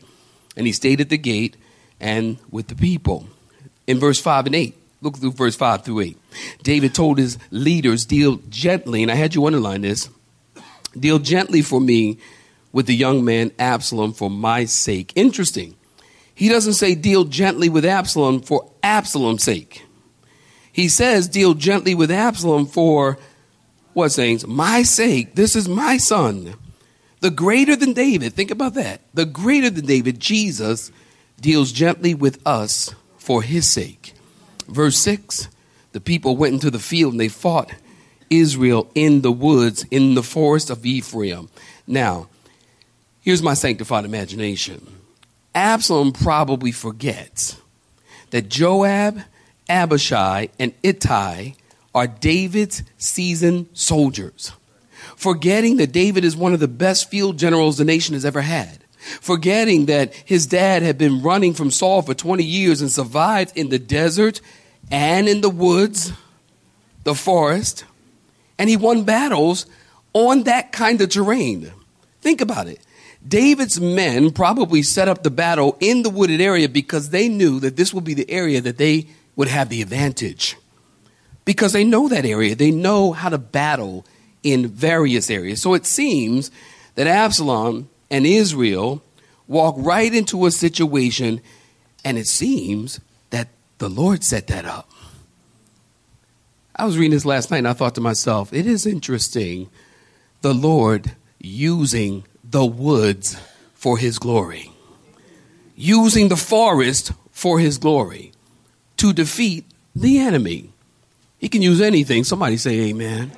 And 0.56 0.68
he 0.68 0.74
stayed 0.74 1.02
at 1.02 1.10
the 1.10 1.18
gate 1.18 1.58
and 2.00 2.38
with 2.52 2.68
the 2.68 2.76
people. 2.76 3.28
In 3.88 4.00
verse 4.00 4.20
5 4.20 4.46
and 4.46 4.56
8, 4.56 4.76
look 5.02 5.18
through 5.18 5.32
verse 5.32 5.56
5 5.56 5.84
through 5.84 6.00
8. 6.02 6.18
David 6.62 6.94
told 6.94 7.18
his 7.18 7.38
leaders, 7.50 8.06
Deal 8.06 8.40
gently, 8.50 9.02
and 9.02 9.12
I 9.12 9.16
had 9.16 9.36
you 9.36 9.46
underline 9.46 9.82
this 9.82 10.10
deal 10.98 11.20
gently 11.20 11.62
for 11.62 11.82
me 11.82 12.18
with 12.74 12.88
the 12.88 12.96
young 12.96 13.24
man 13.24 13.52
Absalom 13.58 14.12
for 14.12 14.30
my 14.30 14.66
sake. 14.66 15.14
Interesting. 15.16 15.76
He 16.36 16.50
doesn't 16.50 16.74
say 16.74 16.96
deal 16.96 17.24
gently 17.24 17.70
with 17.70 17.86
Absalom 17.86 18.42
for 18.42 18.70
Absalom's 18.84 19.44
sake. 19.44 19.86
He 20.74 20.90
says 20.90 21.30
deal 21.30 21.54
gently 21.54 21.96
with 21.96 22.12
Absalom 22.12 22.66
for 22.66 23.18
what 23.94 24.10
sayings? 24.10 24.46
My 24.46 24.84
sake. 24.84 25.36
This 25.36 25.56
is 25.56 25.70
my 25.70 25.98
son. 25.98 26.56
The 27.22 27.32
greater 27.32 27.78
than 27.78 27.94
David, 27.94 28.34
think 28.34 28.52
about 28.52 28.74
that. 28.74 29.02
The 29.14 29.26
greater 29.26 29.70
than 29.70 29.86
David, 29.86 30.20
Jesus, 30.20 30.92
deals 31.40 31.72
gently 31.72 32.14
with 32.14 32.46
us 32.46 32.94
for 33.18 33.42
his 33.42 33.70
sake. 33.70 34.14
Verse 34.68 34.98
6 34.98 35.48
the 35.94 36.02
people 36.02 36.36
went 36.36 36.54
into 36.56 36.72
the 36.72 36.80
field 36.80 37.14
and 37.14 37.20
they 37.20 37.30
fought 37.30 37.72
Israel 38.30 38.92
in 38.96 39.22
the 39.22 39.32
woods, 39.32 39.86
in 39.92 40.16
the 40.16 40.24
forest 40.24 40.72
of 40.72 40.86
Ephraim. 40.86 41.50
Now, 41.86 42.30
here's 43.24 43.42
my 43.42 43.56
sanctified 43.56 44.06
imagination 44.06 44.86
Absalom 45.56 46.14
probably 46.14 46.72
forgets 46.72 47.58
that 48.30 48.50
Joab, 48.50 49.22
Abishai, 49.70 50.50
and 50.60 50.74
Ittai 50.84 51.54
are 51.96 52.08
David's 52.08 52.84
seasoned 52.98 53.68
soldiers 53.74 54.52
forgetting 55.16 55.78
that 55.78 55.92
David 55.92 56.26
is 56.26 56.36
one 56.36 56.54
of 56.54 56.60
the 56.60 56.68
best 56.68 57.10
field 57.10 57.38
generals 57.38 57.78
the 57.78 57.86
nation 57.86 58.14
has 58.14 58.26
ever 58.26 58.42
had, 58.42 58.84
forgetting 59.22 59.86
that 59.88 60.14
his 60.14 60.46
dad 60.46 60.82
had 60.82 60.98
been 60.98 61.22
running 61.22 61.54
from 61.54 61.72
Saul 61.72 62.02
for 62.02 62.14
20 62.14 62.44
years 62.44 62.82
and 62.82 62.92
survived 62.92 63.56
in 63.58 63.70
the 63.70 63.80
desert 63.80 64.42
and 64.92 65.28
in 65.28 65.42
the 65.42 65.50
woods, 65.50 66.14
the 67.04 67.16
forest, 67.16 67.86
and 68.58 68.70
he 68.70 68.78
won 68.78 69.04
battles 69.04 69.66
on 70.14 70.44
that 70.44 70.72
kind 70.72 71.02
of 71.02 71.10
terrain. 71.10 71.72
Think 72.22 72.42
about 72.42 72.68
it. 72.68 72.80
David's 73.26 73.80
men 73.80 74.32
probably 74.32 74.84
set 74.84 75.08
up 75.08 75.24
the 75.24 75.30
battle 75.30 75.78
in 75.80 76.04
the 76.04 76.10
wooded 76.10 76.42
area 76.42 76.68
because 76.68 77.10
they 77.10 77.30
knew 77.30 77.60
that 77.62 77.78
this 77.78 77.94
would 77.94 78.04
be 78.04 78.14
the 78.14 78.30
area 78.30 78.60
that 78.62 78.78
they 78.78 79.08
would 79.36 79.48
have 79.48 79.70
the 79.70 79.82
advantage. 79.82 80.58
Because 81.46 81.74
they 81.74 81.84
know 81.84 82.08
that 82.10 82.26
area, 82.26 82.56
they 82.56 82.72
know 82.72 83.12
how 83.14 83.30
to 83.30 83.38
battle 83.38 84.06
in 84.44 84.68
various 84.68 85.30
areas. 85.30 85.62
So 85.62 85.74
it 85.74 85.86
seems 85.86 86.52
that 86.96 87.08
Absalom 87.08 87.90
and 88.12 88.26
Israel 88.26 89.02
walk 89.48 89.76
right 89.78 90.14
into 90.14 90.46
a 90.46 90.52
situation, 90.52 91.42
and 92.04 92.18
it 92.18 92.28
seems 92.28 93.00
that 93.30 93.50
the 93.78 93.90
Lord 93.90 94.24
set 94.24 94.48
that 94.48 94.66
up. 94.66 94.90
I 96.76 96.86
was 96.86 96.98
reading 96.98 97.12
this 97.12 97.26
last 97.26 97.52
night 97.52 97.60
and 97.60 97.68
I 97.68 97.74
thought 97.74 97.96
to 97.96 98.02
myself, 98.02 98.52
it 98.52 98.66
is 98.66 98.86
interesting 98.86 99.70
the 100.42 100.54
Lord 100.54 101.12
using 101.40 102.26
the 102.54 102.64
woods 102.64 103.36
for 103.74 103.98
his 103.98 104.20
glory, 104.20 104.72
using 105.76 106.30
the 106.30 106.36
forest 106.36 107.12
for 107.32 107.60
his 107.60 107.80
glory 107.80 108.32
to 108.96 109.12
defeat 109.12 109.66
the 109.96 110.20
enemy. 110.20 110.70
He 111.40 111.50
can 111.50 111.64
use 111.64 111.82
anything. 111.82 112.24
Somebody 112.24 112.58
say 112.58 112.90
amen. 112.90 113.32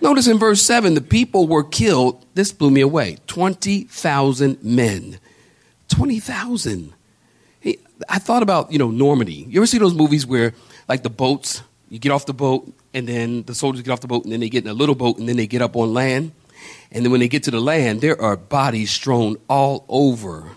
Notice 0.00 0.28
in 0.28 0.38
verse 0.38 0.62
7, 0.62 0.94
the 0.94 1.00
people 1.00 1.48
were 1.48 1.64
killed. 1.64 2.24
This 2.34 2.52
blew 2.52 2.70
me 2.70 2.80
away 2.80 3.18
20,000 3.26 4.62
men. 4.62 5.18
20,000. 5.88 6.92
Hey, 7.58 7.78
I 8.08 8.20
thought 8.20 8.44
about, 8.44 8.70
you 8.70 8.78
know, 8.78 8.92
Normandy. 8.92 9.46
You 9.48 9.58
ever 9.58 9.66
see 9.66 9.78
those 9.78 9.94
movies 9.94 10.26
where, 10.26 10.54
like, 10.88 11.02
the 11.02 11.10
boats, 11.10 11.60
you 11.88 11.98
get 11.98 12.12
off 12.12 12.26
the 12.26 12.34
boat, 12.34 12.72
and 12.92 13.08
then 13.08 13.42
the 13.42 13.54
soldiers 13.54 13.82
get 13.82 13.90
off 13.90 14.00
the 14.00 14.06
boat, 14.06 14.22
and 14.22 14.32
then 14.32 14.38
they 14.38 14.48
get 14.48 14.62
in 14.62 14.70
a 14.70 14.74
little 14.74 14.94
boat, 14.94 15.18
and 15.18 15.28
then 15.28 15.36
they 15.36 15.48
get 15.48 15.60
up 15.60 15.74
on 15.74 15.92
land. 15.92 16.30
And 16.90 17.04
then 17.04 17.10
when 17.10 17.20
they 17.20 17.28
get 17.28 17.42
to 17.44 17.50
the 17.50 17.60
land, 17.60 18.00
there 18.00 18.20
are 18.20 18.36
bodies 18.36 18.90
strewn 18.90 19.36
all 19.48 19.84
over. 19.88 20.50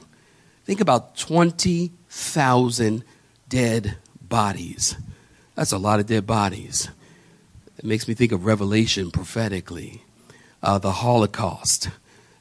Think 0.65 0.81
about 0.81 1.17
20,000 1.17 3.03
dead 3.49 3.97
bodies. 4.21 4.95
That's 5.55 5.71
a 5.71 5.77
lot 5.77 5.99
of 5.99 6.05
dead 6.05 6.27
bodies. 6.27 6.89
It 7.77 7.85
makes 7.85 8.07
me 8.07 8.13
think 8.13 8.31
of 8.31 8.45
Revelation 8.45 9.11
prophetically, 9.11 10.03
uh, 10.61 10.77
the 10.79 10.91
Holocaust, 10.91 11.89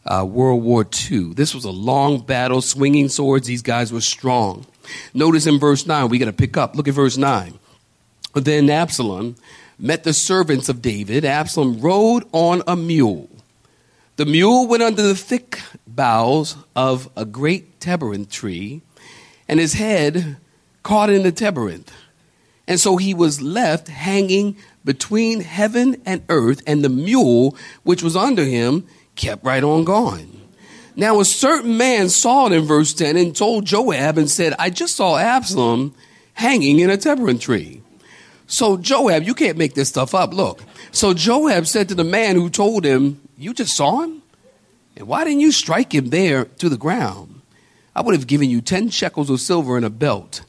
uh, 0.05 0.25
World 0.29 0.63
War 0.63 0.87
II. 1.11 1.35
This 1.35 1.55
was 1.55 1.65
a 1.65 1.71
long 1.71 2.21
battle, 2.21 2.61
swinging 2.61 3.09
swords. 3.09 3.47
These 3.47 3.63
guys 3.63 3.93
were 3.93 4.01
strong. 4.01 4.67
Notice 5.15 5.47
in 5.47 5.59
verse 5.59 5.87
9, 5.87 6.09
we 6.09 6.19
got 6.19 6.27
to 6.27 6.33
pick 6.33 6.57
up. 6.57 6.75
Look 6.75 6.89
at 6.89 6.95
verse 6.95 7.17
9. 7.17 7.59
Then 8.35 8.69
Absalom 8.71 9.37
met 9.79 10.05
the 10.05 10.13
servants 10.13 10.69
of 10.69 10.83
David. 10.83 11.25
Absalom 11.25 11.81
rode 11.81 12.25
on 12.33 12.63
a 12.67 12.77
mule. 12.77 13.29
The 14.17 14.25
mule 14.25 14.67
went 14.67 14.83
under 14.83 15.03
the 15.03 15.15
thick 15.15 15.61
boughs 15.87 16.57
of 16.75 17.11
a 17.17 17.27
great 17.27 17.81
terebinth 17.81 18.31
tree, 18.31 18.81
and 19.47 19.61
his 19.61 19.75
head 19.75 20.39
caught 20.83 21.11
in 21.11 21.23
the 21.23 21.33
terebinth. 21.33 21.93
And 22.67 22.81
so 22.81 22.97
he 22.97 23.13
was 23.13 23.43
left 23.43 23.89
hanging 23.89 24.57
between 24.87 25.41
heaven 25.41 26.01
and 26.07 26.23
earth, 26.31 26.63
and 26.67 26.83
the 26.83 26.89
mule 26.89 27.55
which 27.83 28.03
was 28.03 28.17
under 28.17 28.45
him 28.45 28.87
kept 29.17 29.45
right 29.45 29.63
on 29.63 29.85
going. 29.85 30.41
Now, 30.97 31.21
a 31.21 31.25
certain 31.27 31.77
man 31.77 32.09
saw 32.09 32.47
it 32.47 32.53
in 32.53 32.65
verse 32.65 32.95
10 32.95 33.19
and 33.19 33.37
told 33.37 33.67
Joab 33.67 34.17
and 34.17 34.31
said, 34.31 34.55
I 34.59 34.71
just 34.71 34.97
saw 34.97 35.19
Absalom 35.19 35.95
hanging 36.33 36.79
in 36.79 36.89
a 36.89 36.97
terebinth 36.97 37.43
tree. 37.43 37.83
So, 38.47 38.77
Joab, 38.77 39.25
you 39.25 39.35
can't 39.35 39.59
make 39.59 39.75
this 39.75 39.89
stuff 39.89 40.15
up. 40.15 40.33
Look. 40.33 40.63
So, 40.93 41.15
Joab 41.15 41.67
said 41.67 41.89
to 41.89 41.95
the 41.95 42.05
man 42.05 42.37
who 42.37 42.49
told 42.49 42.85
him, 42.85 43.21
You 43.37 43.53
just 43.53 43.77
saw 43.77 44.03
him? 44.03 44.23
And 44.97 45.09
why 45.09 45.25
didn't 45.25 45.41
you 45.41 45.53
strike 45.53 45.95
him 45.95 46.11
there 46.11 46.45
to 46.45 46.69
the 46.69 46.77
ground? 46.77 47.43
I 47.95 48.03
would 48.03 48.15
have 48.15 48.27
given 48.27 48.51
you 48.51 48.61
10 48.61 48.91
shekels 48.91 49.31
of 49.31 49.41
silver 49.41 49.77
and 49.77 49.85
a 49.85 49.91
belt. 49.91 50.43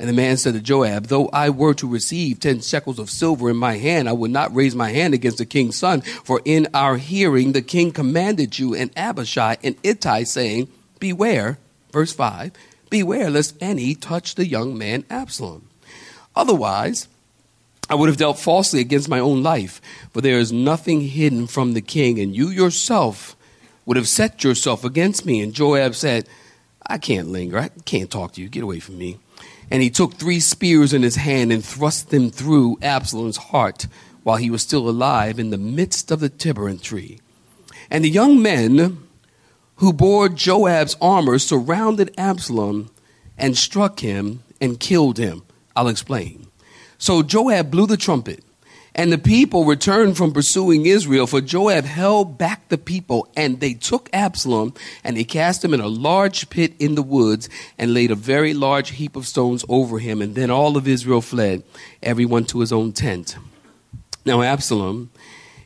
And 0.00 0.08
the 0.08 0.14
man 0.14 0.38
said 0.38 0.54
to 0.54 0.60
Joab, 0.60 1.08
Though 1.08 1.28
I 1.28 1.50
were 1.50 1.74
to 1.74 1.86
receive 1.86 2.40
ten 2.40 2.62
shekels 2.62 2.98
of 2.98 3.10
silver 3.10 3.50
in 3.50 3.58
my 3.58 3.76
hand, 3.76 4.08
I 4.08 4.14
would 4.14 4.30
not 4.30 4.54
raise 4.54 4.74
my 4.74 4.90
hand 4.90 5.12
against 5.12 5.36
the 5.36 5.44
king's 5.44 5.76
son. 5.76 6.00
For 6.00 6.40
in 6.46 6.68
our 6.72 6.96
hearing 6.96 7.52
the 7.52 7.60
king 7.60 7.92
commanded 7.92 8.58
you 8.58 8.74
and 8.74 8.90
Abishai 8.96 9.58
and 9.62 9.76
Ittai, 9.82 10.22
saying, 10.22 10.68
Beware, 11.00 11.58
verse 11.92 12.14
5, 12.14 12.52
beware 12.88 13.28
lest 13.28 13.54
any 13.60 13.94
touch 13.94 14.36
the 14.36 14.46
young 14.46 14.78
man 14.78 15.04
Absalom. 15.10 15.68
Otherwise, 16.34 17.06
I 17.90 17.96
would 17.96 18.08
have 18.08 18.16
dealt 18.16 18.38
falsely 18.38 18.80
against 18.80 19.08
my 19.08 19.18
own 19.18 19.42
life, 19.42 19.82
for 20.12 20.20
there 20.20 20.38
is 20.38 20.52
nothing 20.52 21.00
hidden 21.00 21.48
from 21.48 21.72
the 21.72 21.80
king, 21.80 22.20
and 22.20 22.34
you 22.34 22.48
yourself 22.48 23.36
would 23.84 23.96
have 23.96 24.06
set 24.06 24.44
yourself 24.44 24.84
against 24.84 25.26
me. 25.26 25.40
And 25.40 25.52
Joab 25.52 25.96
said, 25.96 26.28
I 26.86 26.98
can't 26.98 27.28
linger. 27.28 27.58
I 27.58 27.68
can't 27.84 28.08
talk 28.08 28.34
to 28.34 28.40
you. 28.40 28.48
Get 28.48 28.62
away 28.62 28.78
from 28.78 28.96
me. 28.96 29.18
And 29.72 29.82
he 29.82 29.90
took 29.90 30.14
three 30.14 30.38
spears 30.38 30.92
in 30.92 31.02
his 31.02 31.16
hand 31.16 31.52
and 31.52 31.64
thrust 31.64 32.10
them 32.10 32.30
through 32.30 32.78
Absalom's 32.80 33.36
heart 33.36 33.88
while 34.22 34.36
he 34.36 34.50
was 34.50 34.62
still 34.62 34.88
alive 34.88 35.40
in 35.40 35.50
the 35.50 35.58
midst 35.58 36.12
of 36.12 36.20
the 36.20 36.28
terebinth 36.28 36.82
tree. 36.82 37.20
And 37.90 38.04
the 38.04 38.10
young 38.10 38.40
men 38.40 38.98
who 39.76 39.92
bore 39.92 40.28
Joab's 40.28 40.96
armor 41.00 41.40
surrounded 41.40 42.14
Absalom 42.16 42.90
and 43.36 43.56
struck 43.56 44.00
him 44.00 44.44
and 44.60 44.78
killed 44.78 45.18
him. 45.18 45.42
I'll 45.74 45.88
explain. 45.88 46.49
So 47.00 47.22
Joab 47.22 47.70
blew 47.70 47.86
the 47.86 47.96
trumpet, 47.96 48.44
And 48.94 49.12
the 49.12 49.18
people 49.18 49.64
returned 49.64 50.16
from 50.16 50.32
pursuing 50.32 50.84
Israel, 50.84 51.26
for 51.26 51.40
Joab 51.40 51.84
held 51.84 52.36
back 52.36 52.68
the 52.68 52.78
people, 52.78 53.26
and 53.36 53.58
they 53.58 53.72
took 53.72 54.10
Absalom, 54.12 54.74
and 55.02 55.16
they 55.16 55.24
cast 55.24 55.64
him 55.64 55.72
in 55.72 55.80
a 55.80 55.88
large 55.88 56.50
pit 56.50 56.74
in 56.78 56.96
the 56.96 57.02
woods, 57.02 57.48
and 57.78 57.94
laid 57.94 58.10
a 58.10 58.16
very 58.16 58.52
large 58.52 58.90
heap 58.90 59.16
of 59.16 59.26
stones 59.26 59.64
over 59.68 59.98
him. 59.98 60.20
And 60.20 60.34
then 60.34 60.50
all 60.50 60.76
of 60.76 60.86
Israel 60.86 61.22
fled, 61.22 61.62
everyone 62.02 62.44
to 62.46 62.60
his 62.60 62.72
own 62.72 62.92
tent. 62.92 63.36
Now, 64.26 64.42
Absalom, 64.42 65.10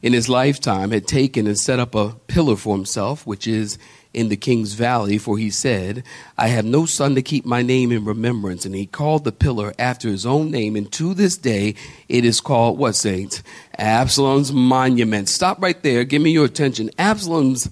in 0.03 0.13
his 0.13 0.29
lifetime, 0.29 0.93
had 0.93 1.09
taken 1.09 1.47
and 1.47 1.59
set 1.59 1.81
up 1.81 1.95
a 1.95 2.15
pillar 2.29 2.57
for 2.57 2.77
himself, 2.77 3.27
which 3.27 3.49
is 3.49 3.79
in 4.15 4.29
the 4.29 4.37
king's 4.37 4.75
valley, 4.75 5.19
for 5.19 5.37
he 5.37 5.51
said, 5.51 6.05
I 6.39 6.49
have 6.49 6.65
no 6.65 6.87
son 6.87 7.15
to 7.17 7.23
keep 7.23 7.45
my 7.45 7.63
name 7.63 7.93
in 7.93 8.05
remembrance. 8.05 8.65
And 8.65 8.75
he 8.75 8.87
called 8.87 9.25
the 9.25 9.33
pillar 9.33 9.75
after 9.79 10.09
his 10.09 10.25
own 10.25 10.51
name. 10.51 10.77
And 10.77 10.91
to 10.93 11.13
this 11.13 11.37
day, 11.37 11.75
it 12.09 12.25
is 12.25 12.41
called, 12.41 12.79
what 12.79 12.95
saints? 12.95 13.43
Absalom's 13.77 14.53
monument. 14.53 15.29
Stop 15.29 15.61
right 15.61 15.81
there. 15.83 16.05
Give 16.05 16.23
me 16.23 16.31
your 16.31 16.45
attention. 16.45 16.91
Absalom's 16.97 17.69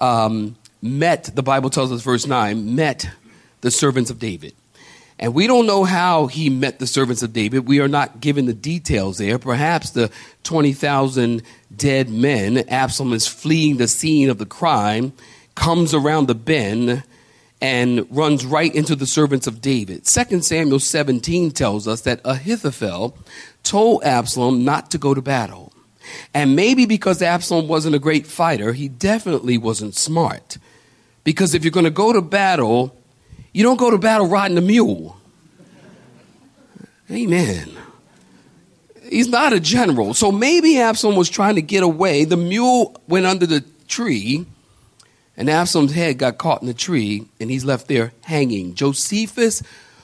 um, 0.00 0.56
met, 0.82 1.30
the 1.34 1.42
Bible 1.42 1.70
tells 1.70 1.92
us, 1.92 2.02
verse 2.02 2.26
9, 2.26 2.74
met 2.74 3.08
the 3.60 3.70
servants 3.70 4.10
of 4.10 4.18
David. 4.18 4.54
And 5.18 5.32
we 5.32 5.46
don't 5.46 5.66
know 5.66 5.84
how 5.84 6.26
he 6.26 6.50
met 6.50 6.78
the 6.78 6.86
servants 6.86 7.22
of 7.22 7.32
David. 7.32 7.66
We 7.66 7.80
are 7.80 7.88
not 7.88 8.20
given 8.20 8.44
the 8.44 8.52
details 8.52 9.16
there. 9.16 9.38
Perhaps 9.38 9.90
the 9.90 10.10
20,000 10.42 11.42
dead 11.74 12.10
men, 12.10 12.58
Absalom 12.68 13.14
is 13.14 13.26
fleeing 13.26 13.78
the 13.78 13.88
scene 13.88 14.28
of 14.28 14.36
the 14.36 14.46
crime 14.46 15.14
comes 15.56 15.92
around 15.92 16.28
the 16.28 16.34
bend 16.36 17.02
and 17.60 18.06
runs 18.14 18.46
right 18.46 18.72
into 18.74 18.94
the 18.94 19.06
servants 19.06 19.48
of 19.48 19.60
David. 19.60 20.04
2 20.04 20.42
Samuel 20.42 20.78
17 20.78 21.50
tells 21.50 21.88
us 21.88 22.02
that 22.02 22.20
Ahithophel 22.24 23.16
told 23.64 24.04
Absalom 24.04 24.64
not 24.64 24.90
to 24.92 24.98
go 24.98 25.14
to 25.14 25.22
battle. 25.22 25.72
And 26.32 26.54
maybe 26.54 26.86
because 26.86 27.20
Absalom 27.22 27.66
wasn't 27.66 27.96
a 27.96 27.98
great 27.98 28.26
fighter, 28.26 28.72
he 28.72 28.88
definitely 28.88 29.58
wasn't 29.58 29.96
smart. 29.96 30.58
Because 31.24 31.54
if 31.54 31.64
you're 31.64 31.72
going 31.72 31.84
to 31.84 31.90
go 31.90 32.12
to 32.12 32.22
battle, 32.22 32.96
you 33.52 33.64
don't 33.64 33.78
go 33.78 33.90
to 33.90 33.98
battle 33.98 34.28
riding 34.28 34.58
a 34.58 34.60
mule. 34.60 35.16
Amen. 37.10 37.70
He's 39.08 39.28
not 39.28 39.52
a 39.52 39.60
general. 39.60 40.14
So 40.14 40.30
maybe 40.30 40.78
Absalom 40.78 41.16
was 41.16 41.28
trying 41.28 41.54
to 41.54 41.62
get 41.62 41.82
away. 41.82 42.24
The 42.24 42.36
mule 42.36 43.00
went 43.08 43.26
under 43.26 43.46
the 43.46 43.64
tree 43.88 44.46
and 45.36 45.50
Absalom's 45.50 45.92
head 45.92 46.18
got 46.18 46.38
caught 46.38 46.62
in 46.62 46.66
the 46.66 46.74
tree, 46.74 47.26
and 47.40 47.50
he's 47.50 47.64
left 47.64 47.88
there 47.88 48.12
hanging. 48.22 48.74
Josephus, 48.74 49.62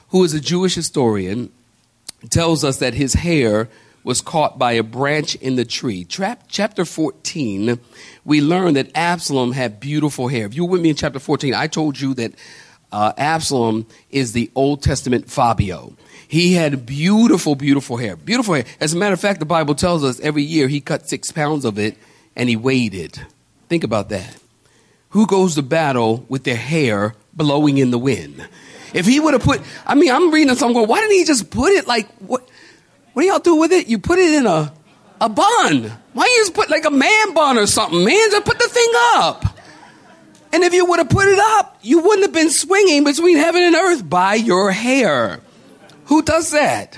who 0.09 0.23
is 0.23 0.33
a 0.33 0.39
Jewish 0.39 0.75
historian, 0.75 1.51
tells 2.29 2.63
us 2.63 2.77
that 2.77 2.93
his 2.93 3.13
hair 3.13 3.69
was 4.03 4.21
caught 4.21 4.59
by 4.59 4.73
a 4.73 4.83
branch 4.83 5.35
in 5.35 5.55
the 5.55 5.65
tree. 5.65 6.05
chapter 6.05 6.85
14, 6.85 7.79
we 8.25 8.41
learn 8.41 8.73
that 8.75 8.91
Absalom 8.95 9.53
had 9.53 9.79
beautiful 9.79 10.27
hair. 10.27 10.45
If 10.45 10.55
you 10.55 10.65
were 10.65 10.71
with 10.71 10.81
me 10.81 10.89
in 10.89 10.95
chapter 10.95 11.19
14, 11.19 11.53
I 11.53 11.67
told 11.67 11.99
you 11.99 12.13
that 12.15 12.33
uh, 12.91 13.13
Absalom 13.17 13.87
is 14.11 14.33
the 14.33 14.51
Old 14.55 14.83
Testament 14.83 15.29
Fabio. 15.29 15.95
He 16.27 16.53
had 16.53 16.85
beautiful, 16.85 17.55
beautiful 17.55 17.97
hair. 17.97 18.15
Beautiful 18.15 18.55
hair. 18.55 18.65
As 18.79 18.93
a 18.93 18.97
matter 18.97 19.13
of 19.13 19.21
fact, 19.21 19.39
the 19.39 19.45
Bible 19.45 19.73
tells 19.73 20.03
us 20.03 20.19
every 20.19 20.43
year 20.43 20.67
he 20.67 20.81
cut 20.81 21.07
six 21.07 21.31
pounds 21.31 21.65
of 21.65 21.79
it 21.79 21.97
and 22.35 22.49
he 22.49 22.55
weighed 22.55 22.93
it. 22.93 23.19
Think 23.69 23.83
about 23.83 24.09
that 24.09 24.42
who 25.13 25.27
goes 25.27 25.53
to 25.55 25.61
battle 25.61 26.25
with 26.27 26.43
their 26.43 26.57
hair 26.57 27.13
blowing 27.33 27.77
in 27.77 27.91
the 27.91 27.99
wind? 27.99 28.47
If 28.95 29.05
he 29.05 29.19
would 29.19 29.33
have 29.33 29.43
put, 29.43 29.61
I 29.85 29.93
mean, 29.93 30.11
I'm 30.11 30.31
reading 30.31 30.53
something 30.55 30.73
going, 30.73 30.87
why 30.87 31.01
didn't 31.01 31.17
he 31.17 31.23
just 31.23 31.51
put 31.51 31.71
it 31.71 31.87
like, 31.87 32.07
what, 32.15 32.47
what 33.13 33.21
do 33.21 33.27
y'all 33.27 33.39
do 33.39 33.55
with 33.55 33.71
it? 33.71 33.87
You 33.87 33.99
put 33.99 34.17
it 34.17 34.33
in 34.33 34.47
a, 34.47 34.73
a 35.21 35.29
bun. 35.29 35.91
Why 36.13 36.25
you 36.25 36.41
just 36.41 36.55
put 36.55 36.71
like 36.71 36.85
a 36.85 36.91
man 36.91 37.33
bun 37.33 37.57
or 37.59 37.67
something, 37.67 38.03
man? 38.03 38.31
Just 38.31 38.45
put 38.45 38.57
the 38.57 38.67
thing 38.67 38.91
up. 39.15 39.45
And 40.51 40.63
if 40.63 40.73
you 40.73 40.85
would 40.85 40.99
have 40.99 41.09
put 41.09 41.27
it 41.27 41.39
up, 41.39 41.77
you 41.83 41.99
wouldn't 41.99 42.23
have 42.23 42.33
been 42.33 42.49
swinging 42.49 43.03
between 43.03 43.37
heaven 43.37 43.61
and 43.61 43.75
earth 43.75 44.07
by 44.07 44.33
your 44.33 44.71
hair. 44.71 45.41
Who 46.05 46.23
does 46.23 46.51
that? 46.51 46.97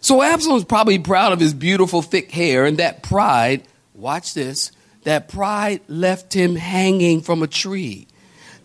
So 0.00 0.22
Absalom's 0.22 0.64
probably 0.64 0.98
proud 1.00 1.32
of 1.32 1.40
his 1.40 1.54
beautiful 1.54 2.02
thick 2.02 2.30
hair 2.30 2.66
and 2.66 2.78
that 2.78 3.02
pride, 3.02 3.64
watch 3.94 4.34
this, 4.34 4.70
that 5.04 5.28
pride 5.28 5.80
left 5.88 6.32
him 6.32 6.56
hanging 6.56 7.20
from 7.20 7.42
a 7.42 7.46
tree. 7.46 8.08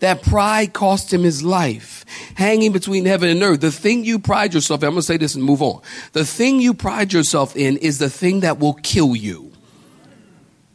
That 0.00 0.22
pride 0.22 0.72
cost 0.72 1.12
him 1.12 1.22
his 1.22 1.42
life, 1.42 2.04
hanging 2.34 2.72
between 2.72 3.06
heaven 3.06 3.30
and 3.30 3.42
earth. 3.42 3.60
The 3.60 3.70
thing 3.70 4.04
you 4.04 4.18
pride 4.18 4.52
yourself 4.52 4.82
in, 4.82 4.88
I'm 4.88 4.94
to 4.96 5.02
say 5.02 5.16
this 5.16 5.34
and 5.34 5.42
move 5.42 5.62
on. 5.62 5.80
The 6.12 6.24
thing 6.24 6.60
you 6.60 6.74
pride 6.74 7.12
yourself 7.12 7.56
in 7.56 7.78
is 7.78 7.98
the 7.98 8.10
thing 8.10 8.40
that 8.40 8.58
will 8.58 8.74
kill 8.74 9.16
you. 9.16 9.52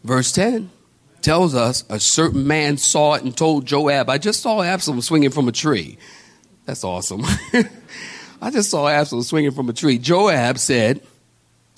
Verse 0.03 0.31
10 0.31 0.71
tells 1.21 1.53
us 1.53 1.83
a 1.89 1.99
certain 1.99 2.47
man 2.47 2.77
saw 2.77 3.15
it 3.15 3.23
and 3.23 3.35
told 3.35 3.65
Joab, 3.65 4.09
I 4.09 4.17
just 4.17 4.41
saw 4.41 4.61
Absalom 4.61 5.01
swinging 5.01 5.31
from 5.31 5.47
a 5.47 5.51
tree. 5.51 5.97
That's 6.65 6.83
awesome. 6.83 7.23
I 8.41 8.51
just 8.51 8.69
saw 8.69 8.87
Absalom 8.87 9.23
swinging 9.23 9.51
from 9.51 9.69
a 9.69 9.73
tree. 9.73 9.97
Joab 9.97 10.57
said, 10.57 11.01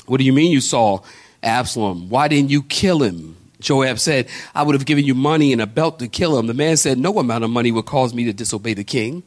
What 0.05 0.17
do 0.17 0.23
you 0.23 0.33
mean 0.33 0.51
you 0.51 0.61
saw 0.61 0.99
Absalom? 1.41 2.09
Why 2.09 2.27
didn't 2.27 2.51
you 2.51 2.63
kill 2.63 3.01
him? 3.01 3.35
Joab 3.61 3.99
said, 3.99 4.27
I 4.53 4.63
would 4.63 4.75
have 4.75 4.85
given 4.85 5.05
you 5.05 5.15
money 5.15 5.53
and 5.53 5.61
a 5.61 5.67
belt 5.67 5.99
to 5.99 6.07
kill 6.07 6.37
him. 6.37 6.47
The 6.47 6.53
man 6.53 6.77
said, 6.77 6.97
No 6.97 7.17
amount 7.19 7.43
of 7.43 7.49
money 7.49 7.71
would 7.71 7.85
cause 7.85 8.13
me 8.13 8.25
to 8.25 8.33
disobey 8.33 8.73
the 8.73 8.83
king. 8.83 9.23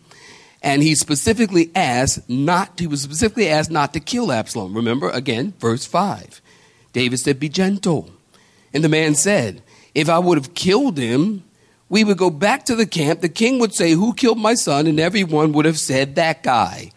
And 0.64 0.82
he 0.82 0.94
specifically 0.94 1.70
asked 1.74 2.28
not, 2.28 2.80
he 2.80 2.86
was 2.86 3.02
specifically 3.02 3.48
asked 3.48 3.70
not 3.70 3.92
to 3.92 4.00
kill 4.00 4.32
Absalom. 4.32 4.74
Remember, 4.74 5.10
again, 5.10 5.52
verse 5.60 5.84
5. 5.84 6.40
David 6.94 7.18
said, 7.18 7.38
Be 7.38 7.50
gentle. 7.50 8.08
And 8.72 8.82
the 8.82 8.88
man 8.88 9.14
said, 9.14 9.62
If 9.94 10.08
I 10.08 10.18
would 10.18 10.38
have 10.38 10.54
killed 10.54 10.96
him, 10.96 11.44
we 11.90 12.02
would 12.02 12.16
go 12.16 12.30
back 12.30 12.64
to 12.64 12.74
the 12.74 12.86
camp. 12.86 13.20
The 13.20 13.28
king 13.28 13.58
would 13.58 13.74
say, 13.74 13.92
Who 13.92 14.14
killed 14.14 14.38
my 14.38 14.54
son? 14.54 14.86
And 14.86 14.98
everyone 14.98 15.52
would 15.52 15.66
have 15.66 15.78
said, 15.78 16.14
That 16.14 16.42
guy. 16.42 16.92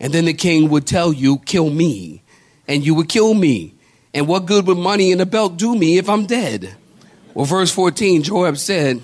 And 0.00 0.12
then 0.12 0.24
the 0.24 0.34
king 0.34 0.68
would 0.70 0.86
tell 0.86 1.12
you, 1.12 1.38
Kill 1.38 1.70
me. 1.70 2.24
And 2.66 2.84
you 2.84 2.96
would 2.96 3.08
kill 3.08 3.34
me. 3.34 3.75
And 4.16 4.26
what 4.26 4.46
good 4.46 4.66
would 4.66 4.78
money 4.78 5.12
and 5.12 5.20
a 5.20 5.26
belt 5.26 5.58
do 5.58 5.76
me 5.76 5.98
if 5.98 6.08
I'm 6.08 6.24
dead? 6.24 6.74
Well, 7.34 7.44
verse 7.44 7.70
14, 7.70 8.22
Joab 8.22 8.56
said, 8.56 9.02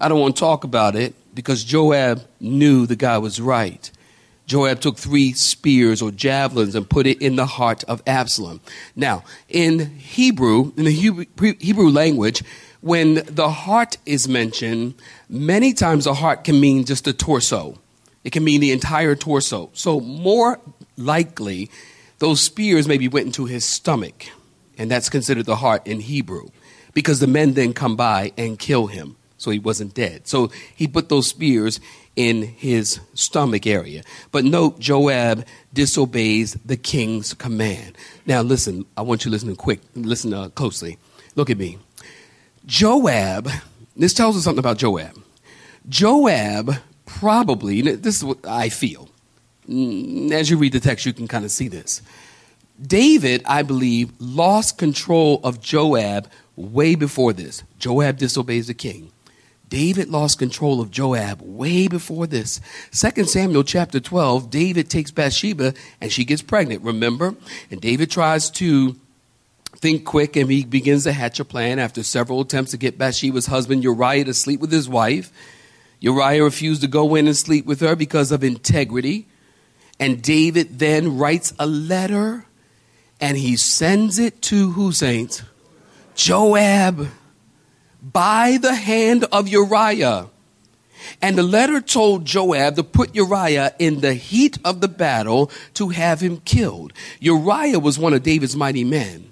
I 0.00 0.08
don't 0.08 0.20
want 0.20 0.36
to 0.36 0.40
talk 0.40 0.64
about 0.64 0.96
it 0.96 1.14
because 1.34 1.62
Joab 1.62 2.24
knew 2.40 2.86
the 2.86 2.96
guy 2.96 3.18
was 3.18 3.42
right. 3.42 3.90
Joab 4.46 4.80
took 4.80 4.96
three 4.96 5.34
spears 5.34 6.00
or 6.00 6.10
javelins 6.10 6.74
and 6.74 6.88
put 6.88 7.06
it 7.06 7.20
in 7.20 7.36
the 7.36 7.44
heart 7.44 7.84
of 7.84 8.02
Absalom. 8.06 8.62
Now, 8.96 9.22
in 9.50 9.98
Hebrew, 9.98 10.72
in 10.78 10.84
the 10.84 11.26
Hebrew 11.60 11.90
language, 11.90 12.42
when 12.80 13.22
the 13.26 13.50
heart 13.50 13.98
is 14.06 14.28
mentioned, 14.28 14.94
many 15.28 15.74
times 15.74 16.06
the 16.06 16.14
heart 16.14 16.42
can 16.42 16.58
mean 16.58 16.86
just 16.86 17.04
the 17.04 17.12
torso. 17.12 17.78
It 18.24 18.32
can 18.32 18.44
mean 18.44 18.62
the 18.62 18.72
entire 18.72 19.14
torso. 19.14 19.68
So, 19.74 20.00
more 20.00 20.58
likely, 20.96 21.70
those 22.22 22.40
spears 22.40 22.86
maybe 22.86 23.08
went 23.08 23.26
into 23.26 23.46
his 23.46 23.64
stomach, 23.64 24.26
and 24.78 24.88
that's 24.88 25.08
considered 25.08 25.44
the 25.44 25.56
heart 25.56 25.84
in 25.84 25.98
Hebrew, 25.98 26.50
because 26.94 27.18
the 27.18 27.26
men 27.26 27.54
then 27.54 27.72
come 27.72 27.96
by 27.96 28.32
and 28.38 28.56
kill 28.56 28.86
him, 28.86 29.16
so 29.38 29.50
he 29.50 29.58
wasn't 29.58 29.92
dead. 29.92 30.28
So 30.28 30.52
he 30.76 30.86
put 30.86 31.08
those 31.08 31.26
spears 31.26 31.80
in 32.14 32.42
his 32.42 33.00
stomach 33.14 33.66
area. 33.66 34.04
But 34.30 34.44
note, 34.44 34.78
Joab 34.78 35.44
disobeys 35.74 36.54
the 36.64 36.76
king's 36.76 37.34
command. 37.34 37.98
Now, 38.24 38.42
listen, 38.42 38.86
I 38.96 39.02
want 39.02 39.24
you 39.24 39.30
to 39.30 39.32
listen 39.32 39.56
quick, 39.56 39.80
listen 39.96 40.32
uh, 40.32 40.50
closely. 40.50 40.98
Look 41.34 41.50
at 41.50 41.58
me. 41.58 41.78
Joab, 42.66 43.48
this 43.96 44.14
tells 44.14 44.36
us 44.36 44.44
something 44.44 44.60
about 44.60 44.78
Joab. 44.78 45.20
Joab 45.88 46.76
probably, 47.04 47.80
this 47.80 48.18
is 48.18 48.24
what 48.24 48.46
I 48.46 48.68
feel, 48.68 49.08
Mm, 49.68 50.32
as 50.32 50.50
you 50.50 50.56
read 50.56 50.72
the 50.72 50.80
text, 50.80 51.06
you 51.06 51.12
can 51.12 51.28
kind 51.28 51.44
of 51.44 51.50
see 51.50 51.68
this. 51.68 52.02
David, 52.80 53.42
I 53.46 53.62
believe, 53.62 54.12
lost 54.18 54.78
control 54.78 55.40
of 55.44 55.60
Joab 55.60 56.30
way 56.56 56.94
before 56.94 57.32
this. 57.32 57.62
Joab 57.78 58.18
disobeys 58.18 58.66
the 58.66 58.74
king. 58.74 59.12
David 59.68 60.08
lost 60.08 60.38
control 60.38 60.82
of 60.82 60.90
Joab 60.90 61.40
way 61.40 61.88
before 61.88 62.26
this. 62.26 62.60
2 62.90 63.24
Samuel 63.24 63.64
chapter 63.64 64.00
12, 64.00 64.50
David 64.50 64.90
takes 64.90 65.10
Bathsheba 65.10 65.72
and 65.98 66.12
she 66.12 66.26
gets 66.26 66.42
pregnant, 66.42 66.82
remember? 66.82 67.34
And 67.70 67.80
David 67.80 68.10
tries 68.10 68.50
to 68.50 68.96
think 69.76 70.04
quick 70.04 70.36
and 70.36 70.50
he 70.50 70.64
begins 70.64 71.04
to 71.04 71.12
hatch 71.12 71.40
a 71.40 71.44
plan 71.44 71.78
after 71.78 72.02
several 72.02 72.42
attempts 72.42 72.72
to 72.72 72.76
get 72.76 72.98
Bathsheba's 72.98 73.46
husband 73.46 73.82
Uriah 73.82 74.24
to 74.24 74.34
sleep 74.34 74.60
with 74.60 74.70
his 74.70 74.90
wife. 74.90 75.32
Uriah 76.00 76.44
refused 76.44 76.82
to 76.82 76.88
go 76.88 77.14
in 77.14 77.26
and 77.26 77.36
sleep 77.36 77.64
with 77.64 77.80
her 77.80 77.96
because 77.96 78.30
of 78.30 78.44
integrity. 78.44 79.26
And 80.02 80.20
David 80.20 80.80
then 80.80 81.16
writes 81.16 81.54
a 81.60 81.66
letter 81.66 82.44
and 83.20 83.36
he 83.36 83.56
sends 83.56 84.18
it 84.18 84.42
to 84.42 84.72
who, 84.72 84.90
saints? 84.90 85.44
Joab 86.16 87.06
by 88.02 88.58
the 88.60 88.74
hand 88.74 89.26
of 89.30 89.46
Uriah. 89.46 90.26
And 91.20 91.38
the 91.38 91.44
letter 91.44 91.80
told 91.80 92.24
Joab 92.24 92.74
to 92.74 92.82
put 92.82 93.14
Uriah 93.14 93.76
in 93.78 94.00
the 94.00 94.14
heat 94.14 94.58
of 94.64 94.80
the 94.80 94.88
battle 94.88 95.52
to 95.74 95.90
have 95.90 96.18
him 96.18 96.38
killed. 96.38 96.92
Uriah 97.20 97.78
was 97.78 97.96
one 97.96 98.12
of 98.12 98.24
David's 98.24 98.56
mighty 98.56 98.82
men. 98.82 99.30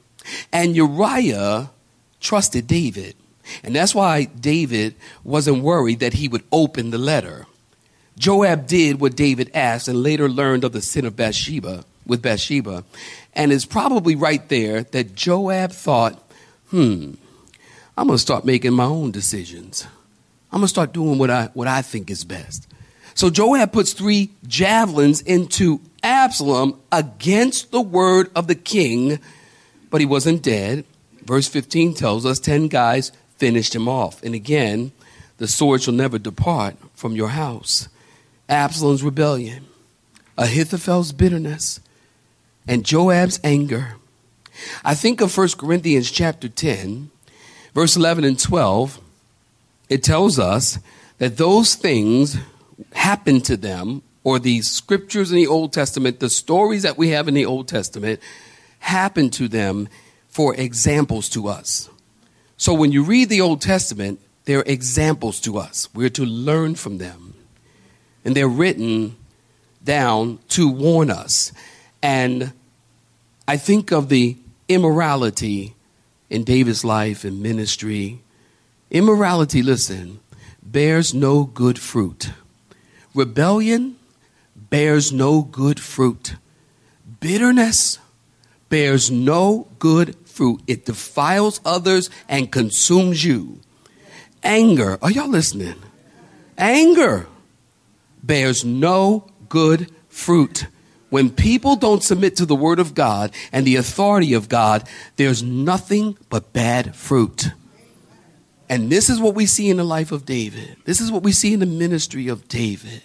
And 0.52 0.76
Uriah 0.76 1.72
trusted 2.20 2.68
David. 2.68 3.16
And 3.64 3.74
that's 3.74 3.92
why 3.92 4.26
David 4.26 4.94
wasn't 5.24 5.64
worried 5.64 5.98
that 5.98 6.12
he 6.12 6.28
would 6.28 6.44
open 6.52 6.90
the 6.90 6.98
letter. 6.98 7.48
Joab 8.20 8.66
did 8.66 9.00
what 9.00 9.16
David 9.16 9.50
asked 9.54 9.88
and 9.88 10.02
later 10.02 10.28
learned 10.28 10.62
of 10.62 10.72
the 10.72 10.82
sin 10.82 11.06
of 11.06 11.16
Bathsheba 11.16 11.86
with 12.06 12.20
Bathsheba. 12.20 12.84
And 13.32 13.50
it's 13.50 13.64
probably 13.64 14.14
right 14.14 14.46
there 14.50 14.82
that 14.82 15.14
Joab 15.14 15.72
thought, 15.72 16.22
hmm, 16.68 17.14
I'm 17.96 18.06
going 18.06 18.18
to 18.18 18.18
start 18.18 18.44
making 18.44 18.74
my 18.74 18.84
own 18.84 19.10
decisions. 19.10 19.86
I'm 20.52 20.58
going 20.58 20.64
to 20.64 20.68
start 20.68 20.92
doing 20.92 21.18
what 21.18 21.30
I, 21.30 21.46
what 21.54 21.66
I 21.66 21.80
think 21.80 22.10
is 22.10 22.24
best. 22.24 22.68
So 23.14 23.30
Joab 23.30 23.72
puts 23.72 23.94
three 23.94 24.32
javelins 24.46 25.22
into 25.22 25.80
Absalom 26.02 26.78
against 26.92 27.70
the 27.70 27.80
word 27.80 28.30
of 28.36 28.48
the 28.48 28.54
king, 28.54 29.18
but 29.88 30.02
he 30.02 30.06
wasn't 30.06 30.42
dead. 30.42 30.84
Verse 31.24 31.48
15 31.48 31.94
tells 31.94 32.26
us 32.26 32.38
10 32.38 32.68
guys 32.68 33.12
finished 33.38 33.74
him 33.74 33.88
off. 33.88 34.22
And 34.22 34.34
again, 34.34 34.92
the 35.38 35.48
sword 35.48 35.80
shall 35.80 35.94
never 35.94 36.18
depart 36.18 36.76
from 36.92 37.16
your 37.16 37.28
house. 37.28 37.88
Absalom's 38.50 39.02
rebellion, 39.02 39.64
Ahithophel's 40.36 41.12
bitterness, 41.12 41.80
and 42.66 42.84
Joab's 42.84 43.38
anger. 43.44 43.96
I 44.84 44.94
think 44.94 45.20
of 45.20 45.36
1 45.36 45.50
Corinthians 45.56 46.10
chapter 46.10 46.48
10, 46.48 47.10
verse 47.72 47.96
11 47.96 48.24
and 48.24 48.38
12. 48.38 49.00
It 49.88 50.02
tells 50.02 50.38
us 50.38 50.78
that 51.18 51.36
those 51.36 51.74
things 51.76 52.36
happened 52.92 53.44
to 53.46 53.56
them, 53.56 54.02
or 54.24 54.38
the 54.38 54.60
scriptures 54.62 55.30
in 55.30 55.36
the 55.36 55.46
Old 55.46 55.72
Testament, 55.72 56.20
the 56.20 56.28
stories 56.28 56.82
that 56.82 56.98
we 56.98 57.10
have 57.10 57.28
in 57.28 57.34
the 57.34 57.46
Old 57.46 57.68
Testament, 57.68 58.20
happened 58.80 59.32
to 59.34 59.48
them 59.48 59.88
for 60.28 60.54
examples 60.54 61.28
to 61.30 61.48
us. 61.48 61.88
So 62.56 62.74
when 62.74 62.92
you 62.92 63.02
read 63.02 63.28
the 63.28 63.40
Old 63.40 63.62
Testament, 63.62 64.20
they're 64.44 64.64
examples 64.66 65.40
to 65.40 65.58
us. 65.58 65.88
We're 65.94 66.10
to 66.10 66.24
learn 66.24 66.74
from 66.74 66.98
them. 66.98 67.29
And 68.30 68.36
they're 68.36 68.46
written 68.46 69.16
down 69.82 70.38
to 70.50 70.70
warn 70.70 71.10
us. 71.10 71.50
And 72.00 72.52
I 73.48 73.56
think 73.56 73.90
of 73.90 74.08
the 74.08 74.36
immorality 74.68 75.74
in 76.28 76.44
David's 76.44 76.84
life 76.84 77.24
and 77.24 77.42
ministry. 77.42 78.20
Immorality, 78.88 79.64
listen, 79.64 80.20
bears 80.62 81.12
no 81.12 81.42
good 81.42 81.76
fruit. 81.76 82.30
Rebellion 83.16 83.96
bears 84.54 85.10
no 85.10 85.42
good 85.42 85.80
fruit. 85.80 86.36
Bitterness 87.18 87.98
bears 88.68 89.10
no 89.10 89.66
good 89.80 90.14
fruit. 90.24 90.62
It 90.68 90.86
defiles 90.86 91.60
others 91.64 92.10
and 92.28 92.52
consumes 92.52 93.24
you. 93.24 93.58
Anger, 94.44 95.00
are 95.02 95.10
y'all 95.10 95.26
listening? 95.26 95.82
Anger 96.56 97.26
bears 98.22 98.64
no 98.64 99.28
good 99.48 99.90
fruit. 100.08 100.66
When 101.10 101.30
people 101.30 101.74
don't 101.76 102.02
submit 102.02 102.36
to 102.36 102.46
the 102.46 102.54
word 102.54 102.78
of 102.78 102.94
God 102.94 103.32
and 103.52 103.66
the 103.66 103.76
authority 103.76 104.32
of 104.32 104.48
God, 104.48 104.88
there's 105.16 105.42
nothing 105.42 106.16
but 106.28 106.52
bad 106.52 106.94
fruit. 106.94 107.50
And 108.68 108.90
this 108.90 109.10
is 109.10 109.18
what 109.18 109.34
we 109.34 109.46
see 109.46 109.68
in 109.68 109.78
the 109.78 109.84
life 109.84 110.12
of 110.12 110.24
David. 110.24 110.76
This 110.84 111.00
is 111.00 111.10
what 111.10 111.24
we 111.24 111.32
see 111.32 111.52
in 111.52 111.58
the 111.58 111.66
ministry 111.66 112.28
of 112.28 112.46
David. 112.46 113.02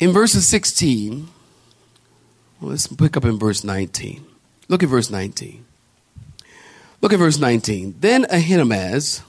In 0.00 0.10
verses 0.12 0.44
16, 0.48 1.28
well, 2.60 2.70
let's 2.70 2.88
pick 2.88 3.16
up 3.16 3.24
in 3.24 3.38
verse 3.38 3.62
19. 3.62 4.26
Look 4.68 4.82
at 4.82 4.88
verse 4.88 5.08
19. 5.08 5.64
Look 7.00 7.12
at 7.12 7.18
verse 7.18 7.38
19. 7.38 7.94
Then 8.00 8.24
Ahimaaz, 8.28 9.22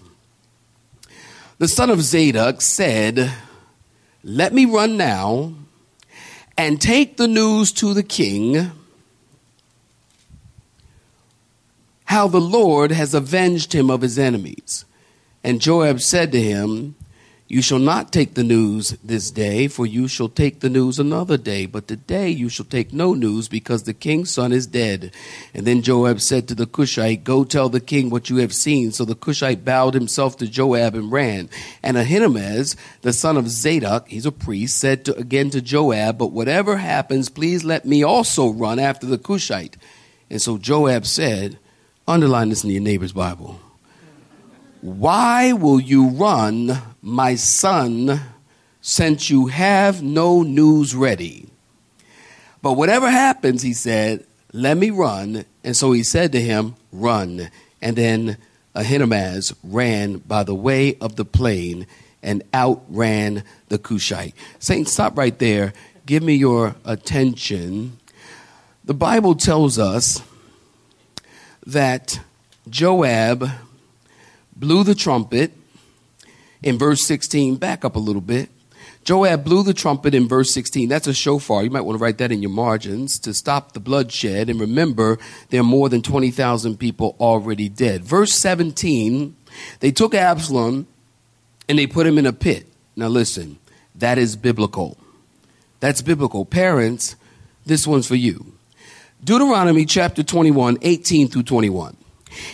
the 1.58 1.68
son 1.68 1.90
of 1.90 2.02
Zadok, 2.02 2.62
said, 2.62 3.32
Let 4.24 4.54
me 4.54 4.66
run 4.66 4.98
now 4.98 5.54
and 6.58 6.80
take 6.80 7.18
the 7.18 7.28
news 7.28 7.72
to 7.74 7.94
the 7.94 8.04
king 8.04 8.72
how 12.06 12.28
the 12.28 12.42
Lord 12.42 12.92
has 12.92 13.14
avenged 13.14 13.74
him 13.74 13.90
of 13.90 14.02
his 14.02 14.18
enemies. 14.18 14.86
And 15.44 15.60
Joab 15.60 16.02
said 16.02 16.32
to 16.32 16.42
him, 16.42 16.96
You 17.48 17.62
shall 17.62 17.78
not 17.78 18.12
take 18.12 18.34
the 18.34 18.44
news 18.44 18.98
this 19.04 19.30
day, 19.30 19.68
for 19.68 19.86
you 19.86 20.08
shall 20.08 20.30
take 20.30 20.62
the 20.62 20.70
news 20.70 20.98
another 20.98 21.38
day. 21.38 21.68
But 21.68 21.88
today 21.88 22.30
you 22.30 22.50
shall 22.50 22.66
take 22.66 22.92
no 22.92 23.14
news, 23.14 23.48
because 23.48 23.84
the 23.84 23.94
king's 23.94 24.32
son 24.32 24.52
is 24.52 24.66
dead. 24.66 25.14
And 25.54 25.64
then 25.68 25.84
Joab 25.84 26.22
said 26.22 26.48
to 26.48 26.56
the 26.56 26.66
Cushite, 26.66 27.24
Go 27.24 27.44
tell 27.44 27.70
the 27.70 27.80
king 27.80 28.10
what 28.10 28.32
you 28.32 28.38
have 28.38 28.52
seen. 28.52 28.92
So 28.92 29.06
the 29.06 29.14
Cushite 29.14 29.64
bowed 29.64 29.94
himself 29.94 30.38
to 30.38 30.48
Joab 30.48 30.96
and 30.96 31.12
ran. 31.12 31.48
And 31.84 31.98
Ahimaaz, 31.98 32.76
the 33.04 33.14
son 33.14 33.38
of 33.38 33.48
Zadok, 33.48 34.08
he's 34.10 34.26
a 34.26 34.32
priest, 34.32 34.80
said 34.80 35.06
to, 35.06 35.16
again 35.16 35.52
to 35.52 35.62
Joab, 35.62 36.18
But 36.18 36.32
whatever 36.32 36.78
happens, 36.78 37.30
please 37.30 37.64
let 37.64 37.86
me 37.86 38.02
also 38.02 38.50
run 38.50 38.80
after 38.80 39.06
the 39.06 39.20
Cushite. 39.20 39.78
And 40.32 40.42
so 40.42 40.58
Joab 40.58 41.06
said, 41.06 41.60
Underline 42.08 42.50
this 42.50 42.64
in 42.64 42.72
your 42.72 42.82
neighbor's 42.82 43.14
Bible. 43.14 43.60
Why 44.82 45.52
will 45.54 45.80
you 45.80 46.10
run, 46.10 46.80
my 47.06 47.36
son, 47.36 48.20
since 48.82 49.30
you 49.30 49.48
have 49.48 50.02
no 50.02 50.42
news 50.42 50.96
ready? 50.96 51.48
But 52.62 52.74
whatever 52.74 53.10
happens, 53.10 53.62
he 53.62 53.74
said, 53.74 54.26
let 54.56 54.78
me 54.78 54.90
run. 54.90 55.44
And 55.66 55.76
so 55.76 55.92
he 55.92 56.02
said 56.02 56.32
to 56.32 56.42
him, 56.42 56.76
Run. 56.94 57.50
And 57.82 57.98
then 57.98 58.38
Ahimaaz 58.74 59.54
ran 59.64 60.20
by 60.20 60.44
the 60.44 60.56
way 60.56 60.98
of 61.00 61.18
the 61.18 61.26
plain 61.26 61.86
and 62.24 62.42
outran 62.54 63.44
the 63.68 63.78
Cushite. 63.78 64.34
Saint, 64.60 64.88
stop 64.88 65.18
right 65.18 65.38
there. 65.38 65.74
Give 66.06 66.24
me 66.24 66.36
your 66.36 66.76
attention. 66.86 68.00
The 68.86 68.94
Bible 68.94 69.36
tells 69.36 69.78
us 69.78 70.24
that 71.66 72.22
Joab 72.70 73.50
blew 74.56 74.86
the 74.86 74.96
trumpet 74.96 75.52
in 76.64 76.78
verse 76.78 77.02
16. 77.04 77.58
Back 77.58 77.86
up 77.86 77.96
a 77.96 78.00
little 78.00 78.22
bit. 78.22 78.50
Joab 79.04 79.44
blew 79.44 79.62
the 79.62 79.74
trumpet 79.74 80.16
in 80.16 80.28
verse 80.28 80.52
16. 80.52 80.90
That's 80.90 81.06
a 81.06 81.14
shofar. 81.14 81.64
You 81.64 81.70
might 81.70 81.82
want 81.82 82.00
to 82.00 82.04
write 82.04 82.18
that 82.18 82.32
in 82.32 82.42
your 82.42 82.52
margins 82.52 83.20
to 83.20 83.36
stop 83.36 83.74
the 83.74 83.80
bloodshed. 83.80 84.50
And 84.50 84.60
remember, 84.60 85.20
there 85.50 85.62
are 85.62 85.64
more 85.64 85.90
than 85.90 86.02
20,000 86.02 86.78
people 86.78 87.16
already 87.20 87.70
dead. 87.70 88.04
Verse 88.04 88.34
17, 88.34 89.36
they 89.80 89.92
took 89.92 90.16
Absalom 90.16 90.88
and 91.70 91.78
they 91.78 91.86
put 91.86 92.08
him 92.08 92.18
in 92.18 92.26
a 92.26 92.34
pit. 92.34 92.66
Now 92.96 93.08
listen, 93.08 93.60
that 93.94 94.18
is 94.18 94.36
biblical. 94.36 94.98
That's 95.82 96.02
biblical. 96.02 96.44
Parents, 96.44 97.16
this 97.64 97.86
one's 97.86 98.08
for 98.08 98.16
you. 98.16 98.54
Deuteronomy 99.24 99.86
chapter 99.86 100.24
21, 100.24 100.80
18 100.82 101.28
through 101.28 101.44
21. 101.44 101.96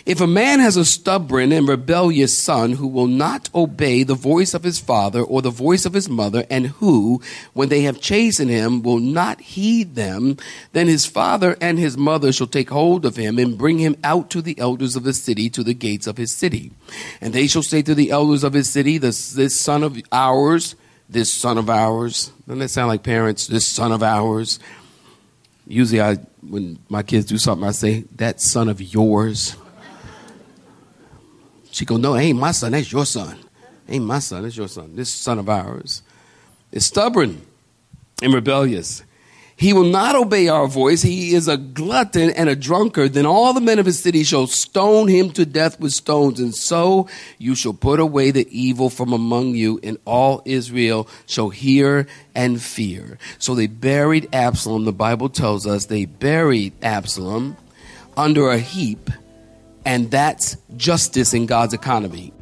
If 0.06 0.22
a 0.22 0.28
man 0.28 0.60
has 0.60 0.78
a 0.78 0.86
stubborn 0.86 1.52
and 1.52 1.68
rebellious 1.68 2.38
son 2.38 2.74
who 2.74 2.88
will 2.88 3.08
not 3.08 3.50
obey 3.54 4.04
the 4.04 4.16
voice 4.16 4.54
of 4.54 4.64
his 4.64 4.80
father 4.80 5.22
or 5.22 5.42
the 5.42 5.50
voice 5.50 5.86
of 5.86 5.94
his 5.94 6.10
mother, 6.10 6.46
and 6.50 6.68
who, 6.68 7.22
when 7.54 7.70
they 7.70 7.82
have 7.82 8.02
chastened 8.02 8.50
him, 8.50 8.82
will 8.82 9.00
not 9.00 9.42
heed 9.42 9.96
them, 9.96 10.38
then 10.74 10.88
his 10.88 11.06
father 11.06 11.56
and 11.62 11.80
his 11.80 11.98
mother 11.98 12.32
shall 12.32 12.48
take 12.48 12.70
hold 12.70 13.06
of 13.06 13.16
him 13.16 13.38
and 13.38 13.58
bring 13.58 13.80
him 13.80 13.96
out 14.04 14.30
to 14.32 14.42
the 14.42 14.58
elders 14.60 14.96
of 14.96 15.04
the 15.04 15.14
city 15.14 15.50
to 15.50 15.64
the 15.64 15.74
gates 15.74 16.08
of 16.08 16.18
his 16.18 16.32
city. 16.32 16.72
And 17.20 17.34
they 17.34 17.48
shall 17.48 17.64
say 17.64 17.82
to 17.84 17.96
the 17.96 18.12
elders 18.12 18.44
of 18.44 18.54
his 18.54 18.70
city, 18.70 18.98
This, 18.98 19.34
this 19.34 19.60
son 19.60 19.84
of 19.84 20.02
ours, 20.12 20.76
this 21.10 21.32
son 21.32 21.58
of 21.58 21.70
ours, 21.70 22.32
doesn't 22.48 22.60
that 22.60 22.70
sound 22.70 22.88
like 22.88 23.04
parents? 23.04 23.48
This 23.48 23.68
son 23.68 23.92
of 23.92 24.04
ours. 24.04 24.60
Usually, 25.68 26.02
I 26.02 26.18
when 26.42 26.80
my 26.90 27.04
kids 27.04 27.26
do 27.26 27.38
something, 27.38 27.68
I 27.68 27.72
say, 27.72 28.06
That 28.16 28.42
son 28.42 28.70
of 28.70 28.82
yours. 28.82 29.56
She 31.72 31.86
go, 31.86 31.98
no, 31.98 32.16
ain't 32.16 32.40
my 32.40 32.52
son, 32.52 32.74
that's 32.74 32.92
your 32.92 33.06
son. 33.06 33.40
Ain't 33.88 34.06
my 34.06 34.20
son, 34.20 34.44
that's 34.44 34.56
your 34.56 34.68
son. 34.68 34.96
This 34.96 35.10
son 35.10 35.40
of 35.40 35.50
ours 35.50 36.04
is 36.72 36.86
stubborn 36.86 37.42
and 38.22 38.34
rebellious. 38.34 39.04
He 39.56 39.74
will 39.74 39.86
not 39.86 40.16
obey 40.16 40.48
our 40.48 40.68
voice. 40.68 41.04
He 41.04 41.36
is 41.36 41.48
a 41.48 41.56
glutton 41.56 42.32
and 42.32 42.50
a 42.50 42.56
drunkard. 42.56 43.14
Then 43.14 43.28
all 43.28 43.54
the 43.54 43.62
men 43.62 43.78
of 43.78 43.86
his 43.86 44.00
city 44.00 44.24
shall 44.24 44.48
stone 44.48 45.08
him 45.08 45.30
to 45.34 45.46
death 45.46 45.80
with 45.80 45.92
stones. 45.92 46.40
And 46.40 46.56
so 46.56 47.08
you 47.38 47.54
shall 47.54 47.74
put 47.74 48.00
away 48.00 48.32
the 48.32 48.48
evil 48.50 48.90
from 48.90 49.14
among 49.14 49.54
you, 49.54 49.80
and 49.84 50.00
all 50.04 50.42
Israel 50.46 51.08
shall 51.28 51.50
hear 51.50 52.08
and 52.34 52.60
fear. 52.60 53.20
So 53.38 53.54
they 53.54 53.68
buried 53.68 54.34
Absalom. 54.34 54.86
The 54.86 54.94
Bible 54.94 55.30
tells 55.30 55.68
us 55.68 55.86
they 55.86 56.06
buried 56.06 56.74
Absalom 56.82 57.56
under 58.18 58.50
a 58.50 58.58
heap 58.58 59.12
and 59.86 60.12
that's 60.12 60.58
justice 60.76 61.34
in 61.34 61.46
God's 61.46 61.74
economy. 61.74 62.34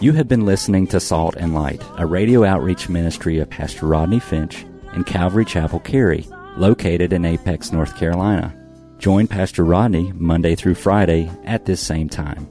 and 0.00 0.04
you. 0.04 0.12
Have 0.12 0.28
been 0.28 0.44
listening 0.44 0.86
to 0.88 1.00
Salt 1.00 1.34
and 1.36 1.54
Light, 1.54 1.82
a 1.96 2.06
radio 2.06 2.44
outreach 2.44 2.88
ministry 2.88 3.38
of 3.38 3.50
Pastor 3.50 3.86
Rodney 3.86 4.20
Finch 4.20 4.64
in 4.94 5.04
Calvary 5.04 5.44
Chapel, 5.44 5.80
Cary, 5.80 6.26
located 6.56 7.12
in 7.12 7.24
Apex, 7.24 7.72
North 7.72 7.96
Carolina. 7.96 8.54
Join 8.98 9.26
Pastor 9.26 9.64
Rodney 9.64 10.12
Monday 10.14 10.54
through 10.54 10.74
Friday 10.74 11.30
at 11.44 11.66
this 11.66 11.80
same 11.80 12.08
time. 12.08 12.48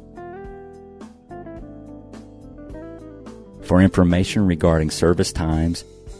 For 3.63 3.81
information 3.81 4.45
regarding 4.47 4.91
service 4.91 5.33
times, 5.33 5.83